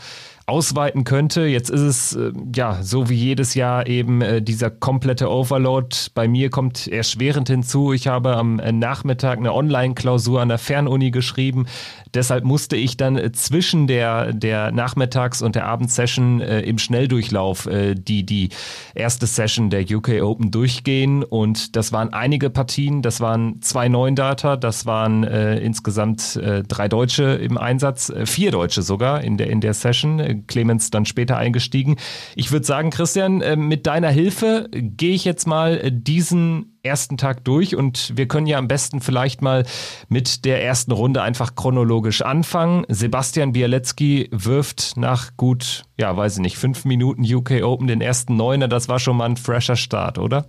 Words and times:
ausweiten 0.51 1.05
könnte. 1.05 1.47
Jetzt 1.47 1.71
ist 1.71 1.81
es 1.81 2.17
äh, 2.17 2.33
ja 2.55 2.83
so 2.83 3.09
wie 3.09 3.15
jedes 3.15 3.55
Jahr 3.55 3.87
eben 3.87 4.21
äh, 4.21 4.43
dieser 4.43 4.71
komplette 4.71 5.31
Overload. 5.31 5.97
Bei 6.15 6.27
mir 6.29 6.51
kommt 6.51 6.89
erschwerend 6.89 7.49
hinzu. 7.49 7.93
Ich 7.93 8.09
habe 8.09 8.37
am 8.37 8.59
äh, 8.59 8.73
Nachmittag 8.73 9.39
eine 9.39 9.55
Online-Klausur 9.55 10.41
an 10.41 10.49
der 10.49 10.59
Fernuni 10.59 11.13
geschrieben. 11.13 11.67
Deshalb 12.15 12.45
musste 12.45 12.77
ich 12.77 12.97
dann 12.97 13.17
äh, 13.17 13.31
zwischen 13.33 13.87
der, 13.87 14.33
der 14.33 14.73
Nachmittags- 14.73 15.43
und 15.43 15.55
der 15.55 15.67
Abendsession 15.67 16.41
äh, 16.41 16.61
im 16.63 16.79
Schnelldurchlauf 16.79 17.67
äh, 17.67 17.95
die, 17.95 18.27
die 18.27 18.49
erste 18.95 19.27
Session 19.27 19.71
der 19.71 19.83
UK 19.83 20.23
Open 20.23 20.51
durchgehen. 20.51 21.23
Und 21.23 21.77
das 21.77 21.93
waren 21.93 22.13
einige 22.13 22.51
Partien. 22.51 23.03
Das 23.03 23.21
waren 23.21 23.63
zwei 23.63 23.89
neuen 23.89 24.17
Data. 24.17 24.57
Das 24.57 24.87
waren 24.87 25.23
insgesamt 25.23 26.39
drei 26.69 26.89
Deutsche 26.89 27.23
im 27.23 27.57
Einsatz, 27.57 28.13
vier 28.25 28.51
Deutsche 28.51 28.83
sogar 28.83 29.23
in 29.23 29.37
der, 29.37 29.49
in 29.51 29.61
der 29.61 29.75
Session. 29.75 30.40
Clemens 30.47 30.91
dann 30.91 31.05
später 31.05 31.37
eingestiegen. 31.37 31.97
Ich 32.35 32.53
würde 32.53 32.67
sagen, 32.67 32.91
Christian, 32.91 33.43
mit 33.69 33.87
deiner 33.87 34.11
Hilfe 34.11 34.69
gehe 34.73 35.15
ich 35.15 35.25
jetzt 35.25 35.47
mal 35.47 35.91
diesen 35.91 36.79
ersten 36.83 37.17
Tag 37.17 37.45
durch 37.45 37.77
und 37.77 38.17
wir 38.17 38.27
können 38.27 38.47
ja 38.47 38.59
am 38.59 38.69
besten 38.69 39.01
vielleicht 39.01 39.43
mal 39.43 39.65
mit 40.09 40.45
der 40.45 40.65
ersten 40.65 40.93
Runde 40.93 41.23
einfach 41.23 41.55
chronologisch 41.55 42.23
anfangen. 42.23 42.85
Sebastian 42.89 43.53
Bialecki 43.53 44.29
wirft 44.33 44.97
nach 44.97 45.37
gut, 45.37 45.85
ja, 45.99 46.17
weiß 46.17 46.37
ich 46.37 46.43
nicht, 46.43 46.57
fünf 46.57 46.85
Minuten 46.85 47.23
UK 47.23 47.63
Open 47.63 47.87
den 47.87 48.01
ersten 48.01 48.37
Neuner. 48.37 48.69
Das 48.69 48.89
war 48.89 48.99
schon 48.99 49.17
mal 49.17 49.27
ein 49.27 49.37
fresher 49.37 49.77
Start, 49.77 50.19
oder? 50.19 50.47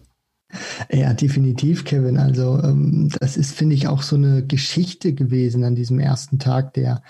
Ja, 0.92 1.14
definitiv, 1.14 1.86
Kevin. 1.86 2.18
Also 2.18 2.60
ähm, 2.62 3.10
das 3.20 3.38
ist, 3.38 3.54
finde 3.54 3.76
ich, 3.76 3.88
auch 3.88 4.02
so 4.02 4.18
eine 4.18 4.46
Geschichte 4.46 5.14
gewesen 5.14 5.64
an 5.64 5.76
diesem 5.76 6.00
ersten 6.00 6.40
Tag 6.40 6.74
der 6.74 7.04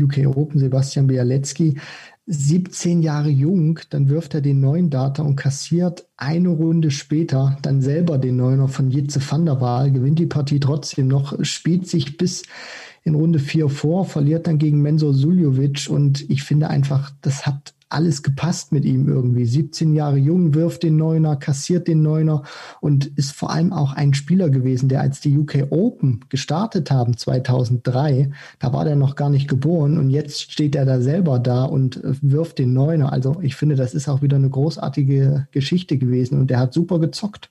UK 0.00 0.26
Open. 0.26 0.60
Sebastian 0.60 1.08
Bialecki 1.08 1.80
17 2.26 3.02
Jahre 3.02 3.28
jung, 3.28 3.80
dann 3.90 4.08
wirft 4.08 4.34
er 4.34 4.40
den 4.40 4.60
neuen 4.60 4.88
Data 4.88 5.22
und 5.22 5.36
kassiert 5.36 6.06
eine 6.16 6.48
Runde 6.48 6.90
später 6.90 7.58
dann 7.60 7.82
selber 7.82 8.16
den 8.16 8.36
Neuner 8.36 8.68
von 8.68 8.90
Jitze 8.90 9.20
van 9.20 9.44
der 9.44 9.60
Waal, 9.60 9.92
gewinnt 9.92 10.18
die 10.18 10.26
Partie 10.26 10.60
trotzdem 10.60 11.08
noch, 11.08 11.36
spielt 11.44 11.86
sich 11.86 12.16
bis 12.16 12.44
in 13.04 13.14
Runde 13.14 13.38
4 13.38 13.68
vor, 13.68 14.06
verliert 14.06 14.46
dann 14.46 14.58
gegen 14.58 14.80
Mensur 14.80 15.12
Suljovic 15.12 15.88
und 15.90 16.28
ich 16.30 16.42
finde 16.42 16.68
einfach, 16.68 17.10
das 17.20 17.46
hat 17.46 17.74
alles 17.94 18.22
gepasst 18.22 18.72
mit 18.72 18.84
ihm 18.84 19.08
irgendwie. 19.08 19.44
17 19.44 19.94
Jahre 19.94 20.16
jung, 20.16 20.54
wirft 20.54 20.82
den 20.82 20.96
Neuner, 20.96 21.36
kassiert 21.36 21.86
den 21.86 22.02
Neuner 22.02 22.42
und 22.80 23.06
ist 23.16 23.32
vor 23.32 23.50
allem 23.50 23.72
auch 23.72 23.92
ein 23.92 24.14
Spieler 24.14 24.50
gewesen, 24.50 24.88
der 24.88 25.00
als 25.00 25.20
die 25.20 25.38
UK 25.38 25.68
Open 25.70 26.20
gestartet 26.28 26.90
haben 26.90 27.16
2003, 27.16 28.30
da 28.58 28.72
war 28.72 28.84
der 28.84 28.96
noch 28.96 29.16
gar 29.16 29.30
nicht 29.30 29.48
geboren 29.48 29.98
und 29.98 30.10
jetzt 30.10 30.50
steht 30.50 30.74
er 30.74 30.86
da 30.86 31.00
selber 31.00 31.38
da 31.38 31.64
und 31.64 32.00
wirft 32.02 32.58
den 32.58 32.72
Neuner. 32.72 33.12
Also 33.12 33.36
ich 33.42 33.54
finde, 33.54 33.76
das 33.76 33.94
ist 33.94 34.08
auch 34.08 34.22
wieder 34.22 34.36
eine 34.36 34.50
großartige 34.50 35.46
Geschichte 35.52 35.98
gewesen 35.98 36.40
und 36.40 36.48
der 36.48 36.58
hat 36.58 36.74
super 36.74 36.98
gezockt. 36.98 37.50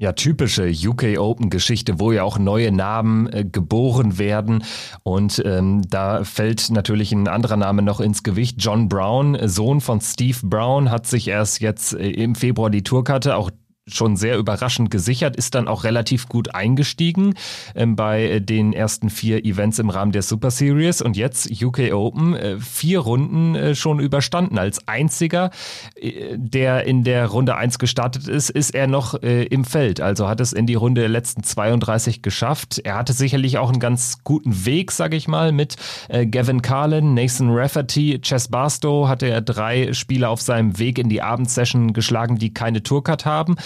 Ja, 0.00 0.12
typische 0.12 0.70
UK 0.70 1.18
Open 1.18 1.50
Geschichte, 1.50 1.98
wo 1.98 2.12
ja 2.12 2.22
auch 2.22 2.38
neue 2.38 2.70
Namen 2.70 3.26
äh, 3.32 3.44
geboren 3.44 4.16
werden. 4.16 4.62
Und 5.02 5.42
ähm, 5.44 5.82
da 5.90 6.22
fällt 6.22 6.70
natürlich 6.70 7.10
ein 7.10 7.26
anderer 7.26 7.56
Name 7.56 7.82
noch 7.82 7.98
ins 7.98 8.22
Gewicht. 8.22 8.58
John 8.60 8.88
Brown, 8.88 9.36
Sohn 9.48 9.80
von 9.80 10.00
Steve 10.00 10.38
Brown, 10.44 10.92
hat 10.92 11.08
sich 11.08 11.26
erst 11.26 11.60
jetzt 11.60 11.94
äh, 11.94 12.10
im 12.10 12.36
Februar 12.36 12.70
die 12.70 12.84
Tourkarte 12.84 13.34
auch 13.34 13.50
schon 13.88 14.16
sehr 14.16 14.38
überraschend 14.38 14.90
gesichert, 14.90 15.36
ist 15.36 15.54
dann 15.54 15.68
auch 15.68 15.84
relativ 15.84 16.28
gut 16.28 16.54
eingestiegen 16.54 17.34
ähm, 17.74 17.96
bei 17.96 18.40
den 18.40 18.72
ersten 18.72 19.10
vier 19.10 19.44
Events 19.44 19.78
im 19.78 19.90
Rahmen 19.90 20.12
der 20.12 20.22
Super 20.22 20.50
Series 20.50 21.02
und 21.02 21.16
jetzt 21.16 21.50
UK 21.62 21.92
Open 21.92 22.34
äh, 22.34 22.58
vier 22.58 23.00
Runden 23.00 23.54
äh, 23.54 23.74
schon 23.74 24.00
überstanden. 24.00 24.58
Als 24.58 24.86
einziger, 24.86 25.50
äh, 25.96 26.36
der 26.36 26.84
in 26.84 27.04
der 27.04 27.26
Runde 27.26 27.56
eins 27.56 27.78
gestartet 27.78 28.28
ist, 28.28 28.50
ist 28.50 28.74
er 28.74 28.86
noch 28.86 29.22
äh, 29.22 29.44
im 29.44 29.64
Feld. 29.64 30.00
Also 30.00 30.28
hat 30.28 30.40
es 30.40 30.52
in 30.52 30.66
die 30.66 30.74
Runde 30.74 31.00
der 31.02 31.10
letzten 31.10 31.42
32 31.42 32.22
geschafft. 32.22 32.80
Er 32.84 32.96
hatte 32.96 33.12
sicherlich 33.12 33.58
auch 33.58 33.70
einen 33.70 33.80
ganz 33.80 34.18
guten 34.24 34.64
Weg, 34.64 34.92
sage 34.92 35.16
ich 35.16 35.28
mal, 35.28 35.52
mit 35.52 35.76
äh, 36.08 36.26
Gavin 36.26 36.62
Carlin, 36.62 37.14
Nathan 37.14 37.50
Rafferty, 37.50 38.20
Chess 38.20 38.48
Barstow 38.48 39.08
hatte 39.08 39.28
er 39.28 39.40
drei 39.40 39.92
Spieler 39.92 40.30
auf 40.30 40.40
seinem 40.40 40.78
Weg 40.78 40.98
in 40.98 41.08
die 41.08 41.22
Abendsession 41.22 41.92
geschlagen, 41.92 42.38
die 42.38 42.52
keine 42.52 42.82
Tourcard 42.82 43.24
haben 43.24 43.56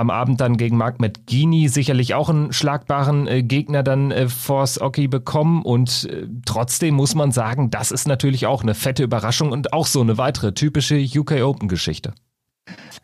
am 0.00 0.10
Abend 0.10 0.40
dann 0.40 0.56
gegen 0.56 0.78
Mark 0.78 0.98
McGeaney 0.98 1.68
sicherlich 1.68 2.14
auch 2.14 2.30
einen 2.30 2.52
schlagbaren 2.52 3.28
äh, 3.28 3.42
Gegner 3.42 3.82
dann 3.82 4.10
äh, 4.10 4.28
Force 4.28 4.80
Oki 4.80 5.08
bekommen 5.08 5.62
und 5.62 6.08
äh, 6.10 6.26
trotzdem 6.46 6.94
muss 6.94 7.14
man 7.14 7.32
sagen, 7.32 7.70
das 7.70 7.90
ist 7.90 8.08
natürlich 8.08 8.46
auch 8.46 8.62
eine 8.62 8.74
fette 8.74 9.02
Überraschung 9.02 9.52
und 9.52 9.72
auch 9.74 9.86
so 9.86 10.00
eine 10.00 10.16
weitere 10.16 10.54
typische 10.54 10.96
UK 10.96 11.42
Open 11.42 11.68
Geschichte. 11.68 12.14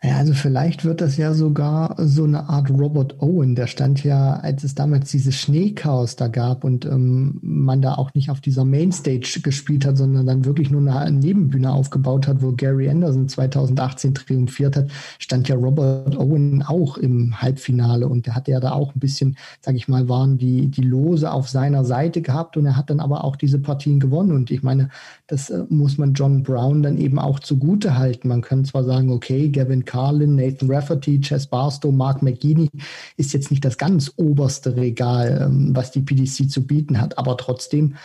Ja, 0.03 0.17
also 0.17 0.33
vielleicht 0.33 0.85
wird 0.85 1.01
das 1.01 1.17
ja 1.17 1.33
sogar 1.33 1.95
so 1.97 2.23
eine 2.23 2.49
Art 2.49 2.69
Robert 2.69 3.19
Owen. 3.19 3.55
Der 3.55 3.65
stand 3.67 4.03
ja, 4.03 4.35
als 4.35 4.63
es 4.63 4.75
damals 4.75 5.09
dieses 5.09 5.35
Schneechaos 5.35 6.15
da 6.15 6.27
gab 6.27 6.63
und 6.63 6.85
ähm, 6.85 7.39
man 7.41 7.81
da 7.81 7.95
auch 7.95 8.13
nicht 8.13 8.29
auf 8.29 8.39
dieser 8.39 8.63
Mainstage 8.63 9.39
gespielt 9.41 9.85
hat, 9.85 9.97
sondern 9.97 10.27
dann 10.27 10.45
wirklich 10.45 10.69
nur 10.69 10.81
eine 10.93 11.17
Nebenbühne 11.17 11.71
aufgebaut 11.73 12.27
hat, 12.27 12.43
wo 12.43 12.51
Gary 12.51 12.89
Anderson 12.89 13.27
2018 13.27 14.13
triumphiert 14.13 14.75
hat, 14.75 14.91
stand 15.17 15.49
ja 15.49 15.55
Robert 15.55 16.15
Owen 16.15 16.61
auch 16.61 16.97
im 16.97 17.41
Halbfinale 17.41 18.07
und 18.07 18.27
der 18.27 18.35
hatte 18.35 18.51
ja 18.51 18.59
da 18.59 18.73
auch 18.73 18.93
ein 18.95 18.99
bisschen, 18.99 19.35
sag 19.61 19.75
ich 19.75 19.87
mal, 19.87 20.07
waren 20.07 20.37
die, 20.37 20.67
die 20.67 20.83
Lose 20.83 21.31
auf 21.31 21.49
seiner 21.49 21.83
Seite 21.83 22.21
gehabt 22.21 22.55
und 22.55 22.67
er 22.67 22.77
hat 22.77 22.91
dann 22.91 22.99
aber 22.99 23.23
auch 23.23 23.35
diese 23.35 23.59
Partien 23.59 23.99
gewonnen 23.99 24.31
und 24.31 24.51
ich 24.51 24.61
meine, 24.61 24.89
das 25.25 25.49
äh, 25.49 25.63
muss 25.69 25.97
man 25.97 26.13
John 26.13 26.43
Brown 26.43 26.83
dann 26.83 26.97
eben 26.97 27.17
auch 27.19 27.39
zugute 27.39 27.97
halten. 27.97 28.27
Man 28.27 28.41
kann 28.41 28.63
zwar 28.63 28.83
sagen, 28.83 29.11
okay, 29.11 29.49
Gavin 29.57 29.85
Carlin, 29.85 30.35
Nathan 30.35 30.71
Rafferty, 30.71 31.19
Chess 31.19 31.47
Barstow, 31.47 31.91
Mark 31.91 32.21
McGeaney 32.21 32.69
ist 33.17 33.33
jetzt 33.33 33.49
nicht 33.49 33.65
das 33.65 33.79
ganz 33.79 34.13
oberste 34.15 34.75
Regal, 34.75 35.41
ähm, 35.41 35.75
was 35.75 35.91
die 35.91 36.01
PDC 36.01 36.49
zu 36.49 36.67
bieten 36.67 37.01
hat, 37.01 37.17
aber 37.17 37.37
trotzdem 37.37 37.95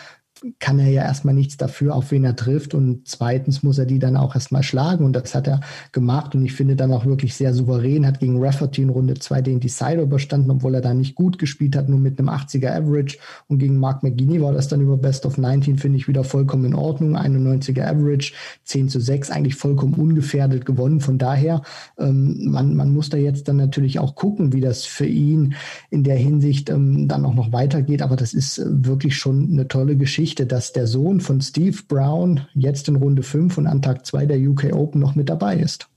kann 0.58 0.78
er 0.78 0.88
ja 0.88 1.02
erstmal 1.02 1.34
nichts 1.34 1.56
dafür, 1.56 1.94
auf 1.94 2.10
wen 2.10 2.24
er 2.24 2.36
trifft. 2.36 2.74
Und 2.74 3.06
zweitens 3.06 3.62
muss 3.62 3.78
er 3.78 3.86
die 3.86 3.98
dann 3.98 4.16
auch 4.16 4.34
erstmal 4.34 4.62
schlagen. 4.62 5.04
Und 5.04 5.14
das 5.14 5.34
hat 5.34 5.46
er 5.46 5.60
gemacht. 5.92 6.34
Und 6.34 6.44
ich 6.44 6.52
finde 6.52 6.76
dann 6.76 6.92
auch 6.92 7.06
wirklich 7.06 7.34
sehr 7.34 7.54
souverän, 7.54 8.06
hat 8.06 8.20
gegen 8.20 8.42
Rafferty 8.42 8.82
in 8.82 8.88
Runde 8.88 9.14
2 9.14 9.42
den 9.42 9.60
Decider 9.60 10.02
überstanden, 10.02 10.50
obwohl 10.50 10.74
er 10.74 10.80
da 10.80 10.94
nicht 10.94 11.14
gut 11.14 11.38
gespielt 11.38 11.76
hat, 11.76 11.88
nur 11.88 12.00
mit 12.00 12.18
einem 12.18 12.28
80er 12.28 12.70
Average. 12.70 13.18
Und 13.48 13.58
gegen 13.58 13.78
Mark 13.78 14.02
McGinney 14.02 14.40
war 14.40 14.52
das 14.52 14.68
dann 14.68 14.80
über 14.80 14.96
Best 14.96 15.26
of 15.26 15.38
19, 15.38 15.78
finde 15.78 15.98
ich, 15.98 16.08
wieder 16.08 16.24
vollkommen 16.24 16.64
in 16.64 16.74
Ordnung. 16.74 17.16
91er 17.16 17.84
Average, 17.84 18.32
10 18.64 18.88
zu 18.88 19.00
6, 19.00 19.30
eigentlich 19.30 19.54
vollkommen 19.54 19.94
ungefährdet 19.94 20.66
gewonnen. 20.66 21.00
Von 21.00 21.18
daher, 21.18 21.62
ähm, 21.98 22.50
man, 22.50 22.74
man 22.74 22.92
muss 22.92 23.10
da 23.10 23.16
jetzt 23.16 23.48
dann 23.48 23.56
natürlich 23.56 23.98
auch 23.98 24.14
gucken, 24.14 24.52
wie 24.52 24.60
das 24.60 24.84
für 24.84 25.06
ihn 25.06 25.54
in 25.90 26.04
der 26.04 26.16
Hinsicht 26.16 26.70
ähm, 26.70 27.06
dann 27.08 27.24
auch 27.24 27.34
noch 27.34 27.52
weitergeht. 27.52 28.02
Aber 28.02 28.16
das 28.16 28.34
ist 28.34 28.58
äh, 28.58 28.64
wirklich 28.66 29.16
schon 29.16 29.50
eine 29.52 29.68
tolle 29.68 29.96
Geschichte 29.96 30.31
Geschichte, 30.32 30.46
dass 30.46 30.72
der 30.72 30.86
Sohn 30.86 31.20
von 31.20 31.42
Steve 31.42 31.76
Brown 31.86 32.46
jetzt 32.54 32.88
in 32.88 32.96
Runde 32.96 33.22
5 33.22 33.58
und 33.58 33.66
an 33.66 33.82
Tag 33.82 34.06
2 34.06 34.24
der 34.24 34.40
UK 34.40 34.72
Open 34.72 34.98
noch 34.98 35.14
mit 35.14 35.28
dabei 35.28 35.58
ist. 35.58 35.88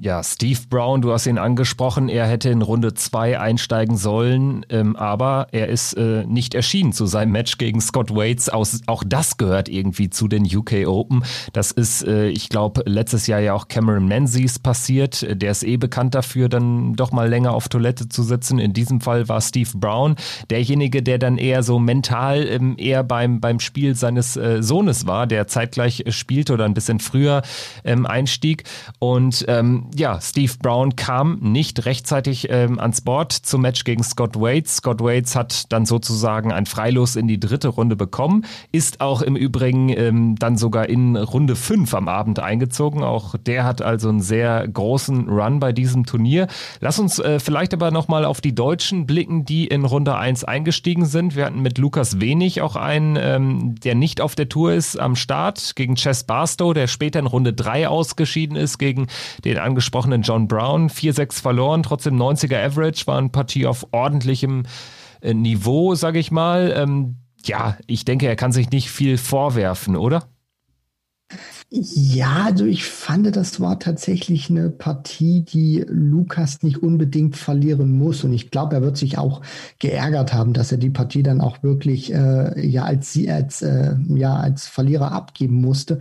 Ja, 0.00 0.22
Steve 0.22 0.60
Brown, 0.70 1.02
du 1.02 1.12
hast 1.12 1.26
ihn 1.26 1.38
angesprochen, 1.38 2.08
er 2.08 2.24
hätte 2.28 2.50
in 2.50 2.62
Runde 2.62 2.94
2 2.94 3.40
einsteigen 3.40 3.96
sollen, 3.96 4.64
ähm, 4.68 4.94
aber 4.94 5.48
er 5.50 5.66
ist 5.66 5.94
äh, 5.94 6.24
nicht 6.24 6.54
erschienen 6.54 6.92
zu 6.92 7.06
seinem 7.06 7.32
Match 7.32 7.58
gegen 7.58 7.80
Scott 7.80 8.14
Waits. 8.14 8.48
Aus, 8.48 8.80
auch 8.86 9.02
das 9.04 9.38
gehört 9.38 9.68
irgendwie 9.68 10.08
zu 10.08 10.28
den 10.28 10.44
UK 10.44 10.86
Open. 10.86 11.24
Das 11.52 11.72
ist, 11.72 12.06
äh, 12.06 12.28
ich 12.28 12.48
glaube, 12.48 12.82
letztes 12.86 13.26
Jahr 13.26 13.40
ja 13.40 13.54
auch 13.54 13.66
Cameron 13.66 14.06
Menzies 14.06 14.60
passiert. 14.60 15.26
Der 15.42 15.50
ist 15.50 15.64
eh 15.64 15.76
bekannt 15.76 16.14
dafür, 16.14 16.48
dann 16.48 16.94
doch 16.94 17.10
mal 17.10 17.28
länger 17.28 17.52
auf 17.52 17.68
Toilette 17.68 18.08
zu 18.08 18.22
sitzen. 18.22 18.60
In 18.60 18.74
diesem 18.74 19.00
Fall 19.00 19.28
war 19.28 19.40
Steve 19.40 19.70
Brown 19.74 20.14
derjenige, 20.48 21.02
der 21.02 21.18
dann 21.18 21.38
eher 21.38 21.64
so 21.64 21.80
mental 21.80 22.46
ähm, 22.46 22.76
eher 22.78 23.02
beim, 23.02 23.40
beim 23.40 23.58
Spiel 23.58 23.96
seines 23.96 24.36
äh, 24.36 24.62
Sohnes 24.62 25.08
war, 25.08 25.26
der 25.26 25.48
zeitgleich 25.48 26.04
spielte 26.10 26.52
oder 26.52 26.66
ein 26.66 26.74
bisschen 26.74 27.00
früher 27.00 27.42
ähm, 27.82 28.06
einstieg. 28.06 28.62
Und 29.00 29.44
ähm, 29.48 29.87
ja, 29.94 30.20
Steve 30.20 30.52
Brown 30.60 30.96
kam 30.96 31.38
nicht 31.40 31.84
rechtzeitig 31.86 32.48
ähm, 32.50 32.78
ans 32.78 33.00
Board 33.00 33.32
zum 33.32 33.62
Match 33.62 33.84
gegen 33.84 34.02
Scott 34.02 34.38
Waits. 34.40 34.76
Scott 34.76 35.00
Waits 35.00 35.36
hat 35.36 35.72
dann 35.72 35.86
sozusagen 35.86 36.52
ein 36.52 36.66
Freilos 36.66 37.16
in 37.16 37.28
die 37.28 37.40
dritte 37.40 37.68
Runde 37.68 37.96
bekommen, 37.96 38.44
ist 38.72 39.00
auch 39.00 39.22
im 39.22 39.36
Übrigen 39.36 39.88
ähm, 39.90 40.36
dann 40.38 40.56
sogar 40.56 40.88
in 40.88 41.16
Runde 41.16 41.56
5 41.56 41.92
am 41.94 42.08
Abend 42.08 42.38
eingezogen. 42.40 43.02
Auch 43.02 43.36
der 43.36 43.64
hat 43.64 43.82
also 43.82 44.08
einen 44.08 44.20
sehr 44.20 44.66
großen 44.66 45.28
Run 45.28 45.60
bei 45.60 45.72
diesem 45.72 46.06
Turnier. 46.06 46.48
Lass 46.80 46.98
uns 46.98 47.18
äh, 47.18 47.40
vielleicht 47.40 47.74
aber 47.74 47.90
nochmal 47.90 48.24
auf 48.24 48.40
die 48.40 48.54
Deutschen 48.54 49.06
blicken, 49.06 49.44
die 49.44 49.66
in 49.66 49.84
Runde 49.84 50.16
1 50.16 50.44
eingestiegen 50.44 51.06
sind. 51.06 51.36
Wir 51.36 51.46
hatten 51.46 51.60
mit 51.60 51.78
Lukas 51.78 52.20
Wenig 52.20 52.60
auch 52.62 52.76
einen, 52.76 53.16
ähm, 53.20 53.74
der 53.76 53.94
nicht 53.94 54.20
auf 54.20 54.34
der 54.34 54.48
Tour 54.48 54.72
ist, 54.72 54.98
am 54.98 55.16
Start 55.16 55.74
gegen 55.76 55.94
Chess 55.94 56.24
Barstow, 56.24 56.72
der 56.72 56.86
später 56.86 57.18
in 57.18 57.26
Runde 57.26 57.52
3 57.52 57.88
ausgeschieden 57.88 58.56
ist 58.56 58.78
gegen 58.78 59.06
den 59.44 59.58
angesprochenen 59.68 60.22
John 60.22 60.48
Brown. 60.48 60.90
4-6 60.90 61.40
verloren, 61.40 61.82
trotzdem 61.82 62.20
90er 62.20 62.64
Average, 62.64 63.06
war 63.06 63.18
eine 63.18 63.28
Partie 63.28 63.66
auf 63.66 63.86
ordentlichem 63.92 64.64
äh, 65.20 65.34
Niveau, 65.34 65.94
sage 65.94 66.18
ich 66.18 66.30
mal. 66.30 66.72
Ähm, 66.76 67.16
ja, 67.44 67.76
ich 67.86 68.04
denke, 68.04 68.26
er 68.26 68.36
kann 68.36 68.52
sich 68.52 68.70
nicht 68.70 68.90
viel 68.90 69.18
vorwerfen, 69.18 69.96
oder? 69.96 70.28
Ja, 71.70 72.44
also 72.46 72.64
ich 72.64 72.84
fand, 72.84 73.36
das 73.36 73.60
war 73.60 73.78
tatsächlich 73.78 74.48
eine 74.48 74.70
Partie, 74.70 75.42
die 75.42 75.84
Lukas 75.86 76.62
nicht 76.62 76.82
unbedingt 76.82 77.36
verlieren 77.36 77.92
muss. 77.92 78.24
Und 78.24 78.32
ich 78.32 78.50
glaube, 78.50 78.76
er 78.76 78.82
wird 78.82 78.96
sich 78.96 79.18
auch 79.18 79.42
geärgert 79.78 80.32
haben, 80.32 80.54
dass 80.54 80.72
er 80.72 80.78
die 80.78 80.88
Partie 80.88 81.22
dann 81.22 81.42
auch 81.42 81.62
wirklich 81.62 82.10
äh, 82.12 82.66
ja 82.66 82.84
als 82.84 83.18
als 83.28 83.60
äh, 83.60 83.96
ja 84.08 84.36
als 84.36 84.66
Verlierer 84.66 85.12
abgeben 85.12 85.60
musste. 85.60 85.98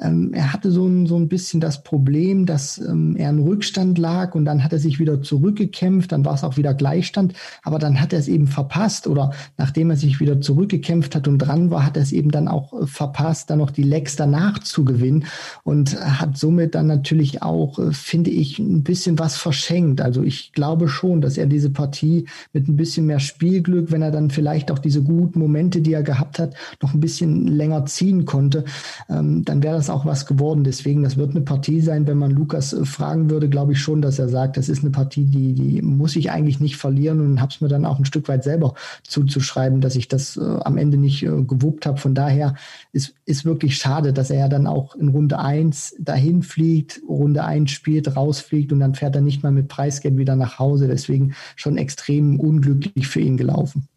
Ähm, 0.00 0.32
er 0.32 0.52
hatte 0.52 0.70
so 0.70 0.86
ein, 0.86 1.06
so 1.06 1.16
ein 1.16 1.28
bisschen 1.28 1.60
das 1.60 1.82
Problem, 1.82 2.46
dass 2.46 2.78
ähm, 2.78 3.16
er 3.16 3.30
in 3.30 3.40
Rückstand 3.40 3.98
lag 3.98 4.34
und 4.34 4.44
dann 4.44 4.64
hat 4.64 4.72
er 4.72 4.78
sich 4.78 4.98
wieder 4.98 5.22
zurückgekämpft, 5.22 6.12
dann 6.12 6.24
war 6.24 6.34
es 6.34 6.44
auch 6.44 6.56
wieder 6.56 6.74
Gleichstand, 6.74 7.34
aber 7.62 7.78
dann 7.78 8.00
hat 8.00 8.12
er 8.12 8.18
es 8.18 8.28
eben 8.28 8.46
verpasst 8.46 9.06
oder 9.06 9.32
nachdem 9.58 9.90
er 9.90 9.96
sich 9.96 10.20
wieder 10.20 10.40
zurückgekämpft 10.40 11.14
hat 11.14 11.28
und 11.28 11.38
dran 11.38 11.70
war, 11.70 11.84
hat 11.84 11.96
er 11.96 12.02
es 12.02 12.12
eben 12.12 12.30
dann 12.30 12.48
auch 12.48 12.72
äh, 12.72 12.86
verpasst, 12.86 13.50
dann 13.50 13.58
noch 13.58 13.70
die 13.70 13.82
Legs 13.82 14.16
danach 14.16 14.58
zu 14.60 14.84
gewinnen 14.84 15.26
und 15.64 15.96
hat 16.00 16.36
somit 16.36 16.74
dann 16.74 16.86
natürlich 16.86 17.42
auch, 17.42 17.78
äh, 17.78 17.92
finde 17.92 18.30
ich, 18.30 18.58
ein 18.58 18.82
bisschen 18.82 19.18
was 19.18 19.36
verschenkt. 19.36 20.00
Also 20.00 20.22
ich 20.22 20.52
glaube 20.52 20.88
schon, 20.88 21.20
dass 21.20 21.36
er 21.36 21.46
diese 21.46 21.70
Partie 21.70 22.26
mit 22.52 22.68
ein 22.68 22.76
bisschen 22.76 23.06
mehr 23.06 23.20
Spielglück, 23.20 23.92
wenn 23.92 24.02
er 24.02 24.10
dann 24.10 24.30
vielleicht 24.30 24.70
auch 24.70 24.78
diese 24.78 25.02
guten 25.02 25.38
Momente, 25.38 25.80
die 25.80 25.92
er 25.92 26.02
gehabt 26.02 26.38
hat, 26.38 26.54
noch 26.82 26.94
ein 26.94 27.00
bisschen 27.00 27.46
länger 27.46 27.84
ziehen 27.86 28.24
konnte, 28.24 28.64
ähm, 29.08 29.44
dann 29.44 29.62
wäre 29.62 29.76
das 29.76 29.89
auch 29.90 30.06
was 30.06 30.26
geworden. 30.26 30.64
Deswegen, 30.64 31.02
das 31.02 31.16
wird 31.16 31.30
eine 31.30 31.42
Partie 31.42 31.80
sein. 31.80 32.06
Wenn 32.06 32.18
man 32.18 32.30
Lukas 32.30 32.72
äh, 32.72 32.84
fragen 32.84 33.30
würde, 33.30 33.48
glaube 33.48 33.72
ich 33.72 33.80
schon, 33.80 34.02
dass 34.02 34.18
er 34.18 34.28
sagt, 34.28 34.56
das 34.56 34.68
ist 34.68 34.82
eine 34.82 34.90
Partie, 34.90 35.24
die, 35.24 35.52
die 35.52 35.82
muss 35.82 36.16
ich 36.16 36.30
eigentlich 36.30 36.60
nicht 36.60 36.76
verlieren 36.76 37.20
und 37.20 37.40
habe 37.40 37.52
es 37.52 37.60
mir 37.60 37.68
dann 37.68 37.84
auch 37.84 37.98
ein 37.98 38.04
Stück 38.04 38.28
weit 38.28 38.44
selber 38.44 38.74
zuzuschreiben, 39.02 39.80
dass 39.80 39.96
ich 39.96 40.08
das 40.08 40.36
äh, 40.36 40.40
am 40.40 40.78
Ende 40.78 40.96
nicht 40.96 41.22
äh, 41.22 41.42
gewuppt 41.42 41.86
habe. 41.86 41.98
Von 41.98 42.14
daher 42.14 42.54
ist, 42.92 43.14
ist 43.24 43.44
wirklich 43.44 43.76
schade, 43.76 44.12
dass 44.12 44.30
er 44.30 44.38
ja 44.38 44.48
dann 44.48 44.66
auch 44.66 44.94
in 44.94 45.08
Runde 45.08 45.38
1 45.38 45.96
dahin 45.98 46.42
fliegt, 46.42 47.00
Runde 47.08 47.44
1 47.44 47.70
spielt, 47.70 48.16
rausfliegt 48.16 48.72
und 48.72 48.80
dann 48.80 48.94
fährt 48.94 49.14
er 49.14 49.22
nicht 49.22 49.42
mal 49.42 49.52
mit 49.52 49.68
Preisgeld 49.68 50.16
wieder 50.16 50.36
nach 50.36 50.58
Hause. 50.58 50.88
Deswegen 50.88 51.34
schon 51.56 51.76
extrem 51.76 52.38
unglücklich 52.38 53.08
für 53.08 53.20
ihn 53.20 53.36
gelaufen. 53.36 53.88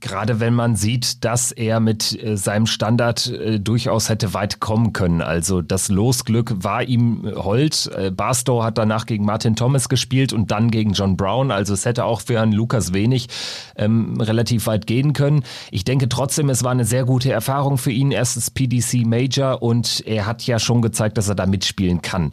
Gerade 0.00 0.40
wenn 0.40 0.54
man 0.54 0.76
sieht, 0.76 1.24
dass 1.24 1.52
er 1.52 1.80
mit 1.80 2.20
äh, 2.22 2.36
seinem 2.36 2.66
Standard 2.66 3.26
äh, 3.28 3.60
durchaus 3.60 4.08
hätte 4.08 4.34
weit 4.34 4.60
kommen 4.60 4.92
können. 4.92 5.20
Also 5.20 5.62
das 5.62 5.88
Losglück 5.88 6.64
war 6.64 6.82
ihm 6.82 7.30
hold. 7.34 7.90
Äh, 7.94 8.10
Barstow 8.10 8.62
hat 8.62 8.78
danach 8.78 9.06
gegen 9.06 9.24
Martin 9.24 9.56
Thomas 9.56 9.88
gespielt 9.88 10.32
und 10.32 10.50
dann 10.50 10.70
gegen 10.70 10.92
John 10.92 11.16
Brown. 11.16 11.50
Also 11.50 11.74
es 11.74 11.84
hätte 11.84 12.04
auch 12.04 12.20
für 12.20 12.40
einen 12.40 12.52
Lukas 12.52 12.92
wenig 12.92 13.28
ähm, 13.76 14.20
relativ 14.20 14.66
weit 14.66 14.86
gehen 14.86 15.12
können. 15.12 15.44
Ich 15.70 15.84
denke 15.84 16.08
trotzdem, 16.08 16.48
es 16.48 16.64
war 16.64 16.70
eine 16.70 16.84
sehr 16.84 17.04
gute 17.04 17.30
Erfahrung 17.32 17.78
für 17.78 17.92
ihn. 17.92 18.10
Erstes 18.10 18.50
PDC 18.50 19.06
Major 19.06 19.62
und 19.62 20.02
er 20.06 20.26
hat 20.26 20.42
ja 20.46 20.58
schon 20.58 20.82
gezeigt, 20.82 21.18
dass 21.18 21.28
er 21.28 21.34
da 21.34 21.46
mitspielen 21.46 22.02
kann. 22.02 22.32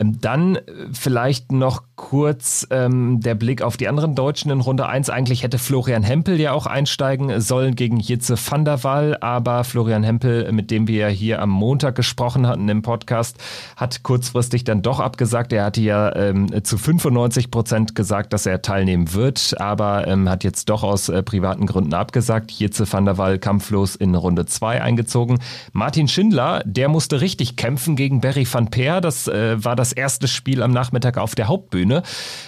Ähm, 0.00 0.20
dann 0.20 0.56
äh, 0.56 0.62
vielleicht 0.92 1.52
noch 1.52 1.82
kurz 1.96 2.66
ähm, 2.70 3.20
der 3.20 3.34
Blick 3.34 3.62
auf 3.62 3.76
die 3.76 3.88
anderen 3.88 4.14
Deutschen 4.14 4.50
in 4.50 4.60
Runde 4.60 4.86
1. 4.86 5.10
Eigentlich 5.10 5.42
hätte 5.42 5.58
Florian 5.58 6.02
Hempel 6.02 6.40
ja 6.40 6.52
auch 6.52 6.66
einsteigen 6.80 7.42
sollen 7.42 7.76
gegen 7.76 8.00
Jitze 8.00 8.36
van 8.38 8.64
der 8.64 8.82
Waal, 8.84 9.18
aber 9.20 9.64
Florian 9.64 10.02
Hempel, 10.02 10.50
mit 10.50 10.70
dem 10.70 10.88
wir 10.88 10.96
ja 10.96 11.08
hier 11.08 11.42
am 11.42 11.50
Montag 11.50 11.94
gesprochen 11.94 12.46
hatten 12.46 12.66
im 12.70 12.80
Podcast, 12.80 13.36
hat 13.76 14.02
kurzfristig 14.02 14.64
dann 14.64 14.80
doch 14.80 14.98
abgesagt. 14.98 15.52
Er 15.52 15.66
hatte 15.66 15.82
ja 15.82 16.16
ähm, 16.16 16.64
zu 16.64 16.78
95 16.78 17.50
Prozent 17.50 17.94
gesagt, 17.94 18.32
dass 18.32 18.46
er 18.46 18.62
teilnehmen 18.62 19.12
wird, 19.12 19.60
aber 19.60 20.06
ähm, 20.06 20.30
hat 20.30 20.42
jetzt 20.42 20.70
doch 20.70 20.82
aus 20.82 21.10
äh, 21.10 21.22
privaten 21.22 21.66
Gründen 21.66 21.92
abgesagt. 21.92 22.50
Jitze 22.50 22.90
van 22.90 23.04
der 23.04 23.18
Waal 23.18 23.38
kampflos 23.38 23.94
in 23.94 24.14
Runde 24.14 24.46
2 24.46 24.80
eingezogen. 24.80 25.38
Martin 25.72 26.08
Schindler, 26.08 26.62
der 26.64 26.88
musste 26.88 27.20
richtig 27.20 27.56
kämpfen 27.56 27.94
gegen 27.94 28.22
Barry 28.22 28.46
van 28.50 28.70
Peer. 28.70 29.02
Das 29.02 29.28
äh, 29.28 29.62
war 29.62 29.76
das 29.76 29.92
erste 29.92 30.28
Spiel 30.28 30.62
am 30.62 30.70
Nachmittag 30.70 31.18
auf 31.18 31.34
der 31.34 31.48
Hauptbühne. 31.48 32.04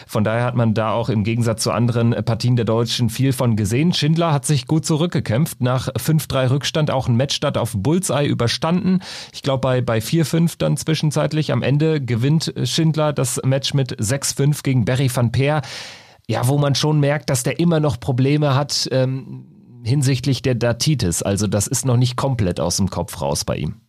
Von 0.07 0.25
daher 0.25 0.45
hat 0.45 0.57
man 0.57 0.73
da 0.73 0.93
auch 0.93 1.11
im 1.11 1.23
Gegensatz 1.23 1.63
zu 1.65 1.71
anderen 1.71 2.13
Partien 2.25 2.57
der 2.57 2.65
Deutschen 2.65 3.11
viel 3.11 3.35
von 3.35 3.57
gesehen. 3.57 3.93
Schindler 3.93 4.22
hat 4.31 4.45
sich 4.45 4.67
gut 4.67 4.85
zurückgekämpft. 4.85 5.63
Nach 5.63 5.89
5-3 5.89 6.51
Rückstand 6.51 6.91
auch 6.91 7.09
ein 7.09 7.17
Matchstart 7.17 7.57
auf 7.57 7.73
Bullseye 7.75 8.27
überstanden. 8.27 9.01
Ich 9.33 9.41
glaube 9.41 9.63
bei, 9.63 9.81
bei 9.81 9.99
4-5 9.99 10.57
dann 10.59 10.77
zwischenzeitlich. 10.77 11.51
Am 11.51 11.63
Ende 11.63 12.01
gewinnt 12.01 12.53
Schindler 12.65 13.15
das 13.15 13.41
Match 13.43 13.73
mit 13.73 13.99
6-5 13.99 14.63
gegen 14.63 14.85
Barry 14.85 15.11
van 15.13 15.33
Peer. 15.33 15.63
Ja, 16.29 16.47
wo 16.47 16.59
man 16.59 16.75
schon 16.75 17.01
merkt, 17.01 17.31
dass 17.31 17.43
der 17.43 17.59
immer 17.59 17.81
noch 17.81 17.99
Probleme 17.99 18.55
hat 18.55 18.89
ähm, 18.93 19.47
hinsichtlich 19.83 20.43
der 20.43 20.55
Datitis. 20.55 21.23
Also 21.23 21.47
das 21.47 21.67
ist 21.67 21.85
noch 21.87 21.97
nicht 21.97 22.17
komplett 22.17 22.61
aus 22.61 22.77
dem 22.77 22.91
Kopf 22.91 23.21
raus 23.21 23.45
bei 23.45 23.57
ihm. 23.57 23.81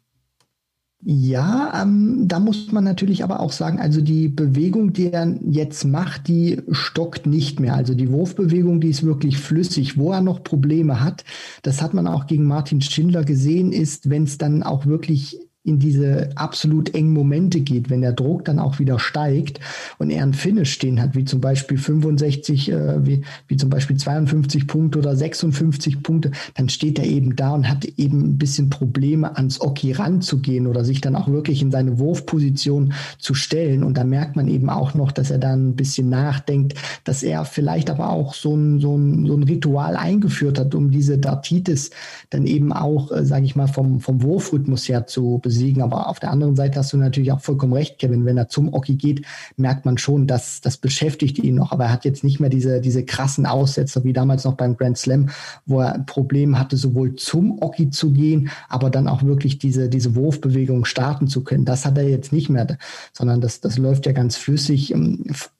Ja, 1.06 1.82
ähm, 1.82 2.30
da 2.30 2.40
muss 2.40 2.72
man 2.72 2.86
natürlich 2.86 3.26
aber 3.26 3.42
auch 3.42 3.52
sagen, 3.52 3.80
also 3.80 4.00
die 4.00 4.30
Bewegung, 4.30 4.94
die 4.94 5.12
er 5.12 5.38
jetzt 5.42 5.84
macht, 5.84 6.30
die 6.30 6.62
stockt 6.72 7.26
nicht 7.26 7.60
mehr. 7.60 7.76
Also 7.76 7.94
die 7.94 8.10
Wurfbewegung, 8.10 8.80
die 8.80 8.88
ist 8.88 9.04
wirklich 9.04 9.38
flüssig. 9.38 9.98
Wo 9.98 10.14
er 10.14 10.22
noch 10.22 10.44
Probleme 10.44 11.02
hat, 11.02 11.26
das 11.62 11.82
hat 11.82 11.94
man 11.94 12.08
auch 12.08 12.26
gegen 12.26 12.46
Martin 12.46 12.80
Schindler 12.80 13.26
gesehen, 13.26 13.74
ist, 13.74 14.10
wenn 14.10 14.24
es 14.24 14.38
dann 14.38 14.64
auch 14.64 14.86
wirklich 14.86 15.40
in 15.66 15.80
diese 15.80 16.30
absolut 16.36 16.94
engen 16.94 17.14
Momente 17.14 17.62
geht, 17.62 17.90
wenn 17.90 18.02
der 18.02 18.12
Druck 18.12 18.44
dann 18.44 18.60
auch 18.60 18.80
wieder 18.80 19.00
steigt 19.00 19.62
und 19.98 20.10
er 20.10 20.24
ein 20.24 20.34
Finish 20.34 20.74
stehen 20.74 21.02
hat, 21.02 21.16
wie 21.16 21.24
zum 21.24 21.40
Beispiel 21.40 21.78
65, 21.78 22.70
äh, 22.70 23.06
wie, 23.06 23.22
wie 23.48 23.56
zum 23.56 23.70
Beispiel 23.70 23.96
52 23.96 24.68
Punkte 24.68 25.00
oder 25.00 25.16
56 25.16 26.04
Punkte, 26.04 26.32
dann 26.56 26.68
steht 26.68 27.00
er 27.00 27.06
eben 27.06 27.38
da 27.38 27.52
und 27.52 27.70
hat 27.70 27.86
eben 27.86 28.24
ein 28.24 28.38
bisschen 28.38 28.70
Probleme, 28.70 29.38
ans 29.38 29.62
Oki 29.62 29.94
ranzugehen 29.94 30.68
oder 30.68 30.84
sich 30.84 31.00
dann 31.00 31.16
auch 31.16 31.30
wirklich 31.30 31.62
in 31.62 31.72
seine 31.72 31.98
Wurfposition 31.98 32.94
zu 33.18 33.34
stellen. 33.34 33.86
Und 33.86 33.98
da 33.98 34.04
merkt 34.04 34.36
man 34.36 34.50
eben 34.50 34.70
auch 34.70 34.94
noch, 34.94 35.14
dass 35.14 35.32
er 35.32 35.40
dann 35.40 35.70
ein 35.70 35.76
bisschen 35.78 36.10
nachdenkt, 36.10 36.74
dass 37.06 37.24
er 37.24 37.46
vielleicht 37.46 37.90
aber 37.90 38.10
auch 38.10 38.34
so 38.34 38.54
ein, 38.54 38.82
so 38.82 38.98
ein, 38.98 39.26
so 39.26 39.38
ein 39.38 39.44
Ritual 39.44 39.96
eingeführt 39.96 40.60
hat, 40.60 40.76
um 40.76 40.92
diese 40.92 41.18
Dartitis 41.18 41.92
dann 42.32 42.46
eben 42.46 42.74
auch, 42.74 43.14
äh, 43.14 43.24
sage 43.24 43.46
ich 43.46 43.56
mal, 43.56 43.68
vom, 43.68 44.02
vom 44.02 44.22
Wurfrhythmus 44.24 44.90
her 44.90 45.08
zu 45.08 45.40
besiegen 45.42 45.53
besiegen. 45.54 45.84
Aber 45.84 46.10
auf 46.10 46.20
der 46.20 46.32
anderen 46.32 46.56
Seite 46.56 46.80
hast 46.80 46.94
du 46.94 46.98
natürlich 46.98 47.32
auch 47.32 47.40
vollkommen 47.40 47.74
recht, 47.74 48.00
Kevin. 48.00 48.26
Wenn 48.26 48.38
er 48.38 48.50
zum 48.50 48.74
Oki 48.74 48.96
geht, 48.96 49.26
merkt 49.56 49.86
man 49.86 49.98
schon, 49.98 50.26
dass 50.26 50.62
das 50.62 50.78
beschäftigt 50.78 51.38
ihn 51.38 51.56
noch. 51.56 51.72
Aber 51.72 51.86
er 51.86 51.92
hat 51.92 52.06
jetzt 52.06 52.24
nicht 52.24 52.40
mehr 52.40 52.50
diese, 52.50 52.82
diese 52.82 53.06
krassen 53.06 53.46
Aussetzer 53.46 54.04
wie 54.04 54.14
damals 54.14 54.44
noch 54.46 54.56
beim 54.56 54.76
Grand 54.76 54.98
Slam, 54.98 55.30
wo 55.66 55.82
er 55.82 55.94
ein 55.94 56.06
Problem 56.08 56.58
hatte, 56.58 56.76
sowohl 56.76 57.16
zum 57.16 57.62
Oki 57.62 57.92
zu 57.92 58.12
gehen, 58.12 58.50
aber 58.68 58.90
dann 58.90 59.08
auch 59.08 59.24
wirklich 59.24 59.60
diese, 59.60 59.90
diese 59.90 60.16
Wurfbewegung 60.16 60.86
starten 60.86 61.28
zu 61.28 61.44
können. 61.44 61.66
Das 61.66 61.86
hat 61.86 61.98
er 61.98 62.10
jetzt 62.10 62.34
nicht 62.34 62.50
mehr, 62.50 62.78
sondern 63.14 63.42
das, 63.42 63.62
das 63.62 63.78
läuft 63.78 64.08
ja 64.08 64.12
ganz 64.12 64.38
flüssig 64.38 64.94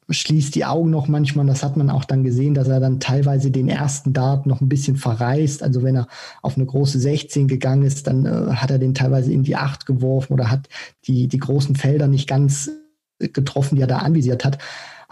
schließt 0.10 0.56
die 0.56 0.66
Augen 0.66 0.90
noch 0.90 1.08
manchmal. 1.08 1.46
Das 1.46 1.64
hat 1.64 1.78
man 1.78 1.90
auch 1.90 2.06
dann 2.06 2.24
gesehen, 2.24 2.54
dass 2.54 2.68
er 2.68 2.80
dann 2.80 3.00
teilweise 3.00 3.52
den 3.52 3.70
ersten 3.70 4.14
Dart 4.14 4.46
noch 4.46 4.62
ein 4.62 4.70
bisschen 4.70 4.96
verreißt. 4.96 5.64
Also 5.64 5.84
wenn 5.84 5.96
er 5.96 6.08
auf 6.42 6.58
eine 6.58 6.66
große 6.66 7.00
16 7.00 7.48
gegangen 7.48 7.84
ist, 7.84 8.08
dann 8.08 8.26
äh, 8.26 8.56
hat 8.56 8.72
er 8.72 8.80
den 8.80 8.94
teilweise 8.94 9.32
in 9.32 9.44
die 9.44 9.56
8 9.56 9.86
geworfen 9.86 10.34
oder 10.34 10.50
hat 10.52 10.68
die, 11.06 11.28
die 11.28 11.40
großen 11.40 11.76
Felder 11.76 12.08
nicht 12.08 12.28
ganz 12.28 12.72
getroffen, 13.20 13.76
die 13.76 13.82
er 13.82 13.88
da 13.88 14.00
anvisiert 14.00 14.44
hat. 14.44 14.58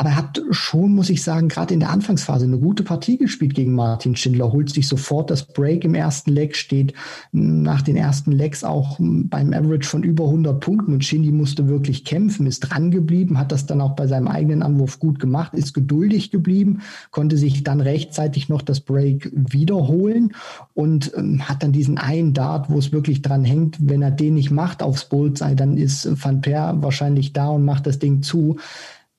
Aber 0.02 0.10
er 0.10 0.16
hat 0.16 0.42
schon, 0.50 0.96
muss 0.96 1.12
ich 1.12 1.22
sagen, 1.22 1.48
gerade 1.48 1.76
in 1.76 1.80
der 1.80 1.92
Anfangsphase 1.92 2.46
eine 2.46 2.58
gute 2.58 2.82
Partie 2.82 3.20
gespielt 3.20 3.54
gegen 3.54 3.76
Martin 3.76 4.16
Schindler, 4.16 4.52
holt 4.52 4.72
sich 4.72 4.88
sofort 4.88 5.30
das 5.30 5.46
Break 5.46 5.84
im 5.84 5.94
ersten 5.94 6.32
Leg, 6.32 6.56
steht 6.56 6.96
nach 7.32 7.84
den 7.84 7.96
ersten 7.96 8.32
Legs 8.32 8.64
auch 8.64 8.98
beim 9.00 9.54
Average 9.54 9.88
von 9.88 10.02
über 10.02 10.24
100 10.24 10.60
Punkten 10.60 10.94
und 10.94 11.06
Shindy 11.06 11.32
musste 11.32 11.68
wirklich 11.68 12.04
kämpfen, 12.04 12.48
ist 12.48 12.62
dran 12.62 12.90
geblieben, 12.90 13.38
hat 13.38 13.52
das 13.52 13.68
dann 13.68 13.80
auch 13.80 13.96
bei 13.96 14.08
seinem 14.08 14.28
eigenen 14.28 14.64
Anwurf 14.64 14.98
gut 14.98 15.20
gemacht, 15.20 15.54
ist 15.54 15.76
geduldig 15.76 16.32
geblieben, 16.32 16.82
konnte 17.12 17.38
sich 17.38 17.64
dann 17.64 17.80
rechtzeitig 17.80 18.50
noch 18.50 18.64
das 18.64 18.80
Break 18.80 19.32
wiederholen 19.36 20.34
und 20.74 21.12
ähm, 21.16 21.48
hat 21.48 21.62
dann 21.62 21.74
diesen 21.74 22.00
einen 22.00 22.34
Dart, 22.34 22.72
wo 22.72 22.80
es 22.80 22.92
wirklich 22.92 23.22
dran 23.22 23.44
hängt, 23.44 23.78
wenn 23.80 24.02
er 24.02 24.10
den 24.10 24.34
nicht 24.34 24.50
macht 24.50 24.82
aufs 24.82 25.06
Bullseye, 25.06 25.56
dann 25.56 25.78
ist 25.78 26.10
Van 26.26 26.42
Per 26.42 26.82
wahrscheinlich 26.82 27.34
da 27.34 27.50
und 27.50 27.66
macht 27.66 27.86
das 27.86 28.00
Ding 28.00 28.24
zu 28.24 28.58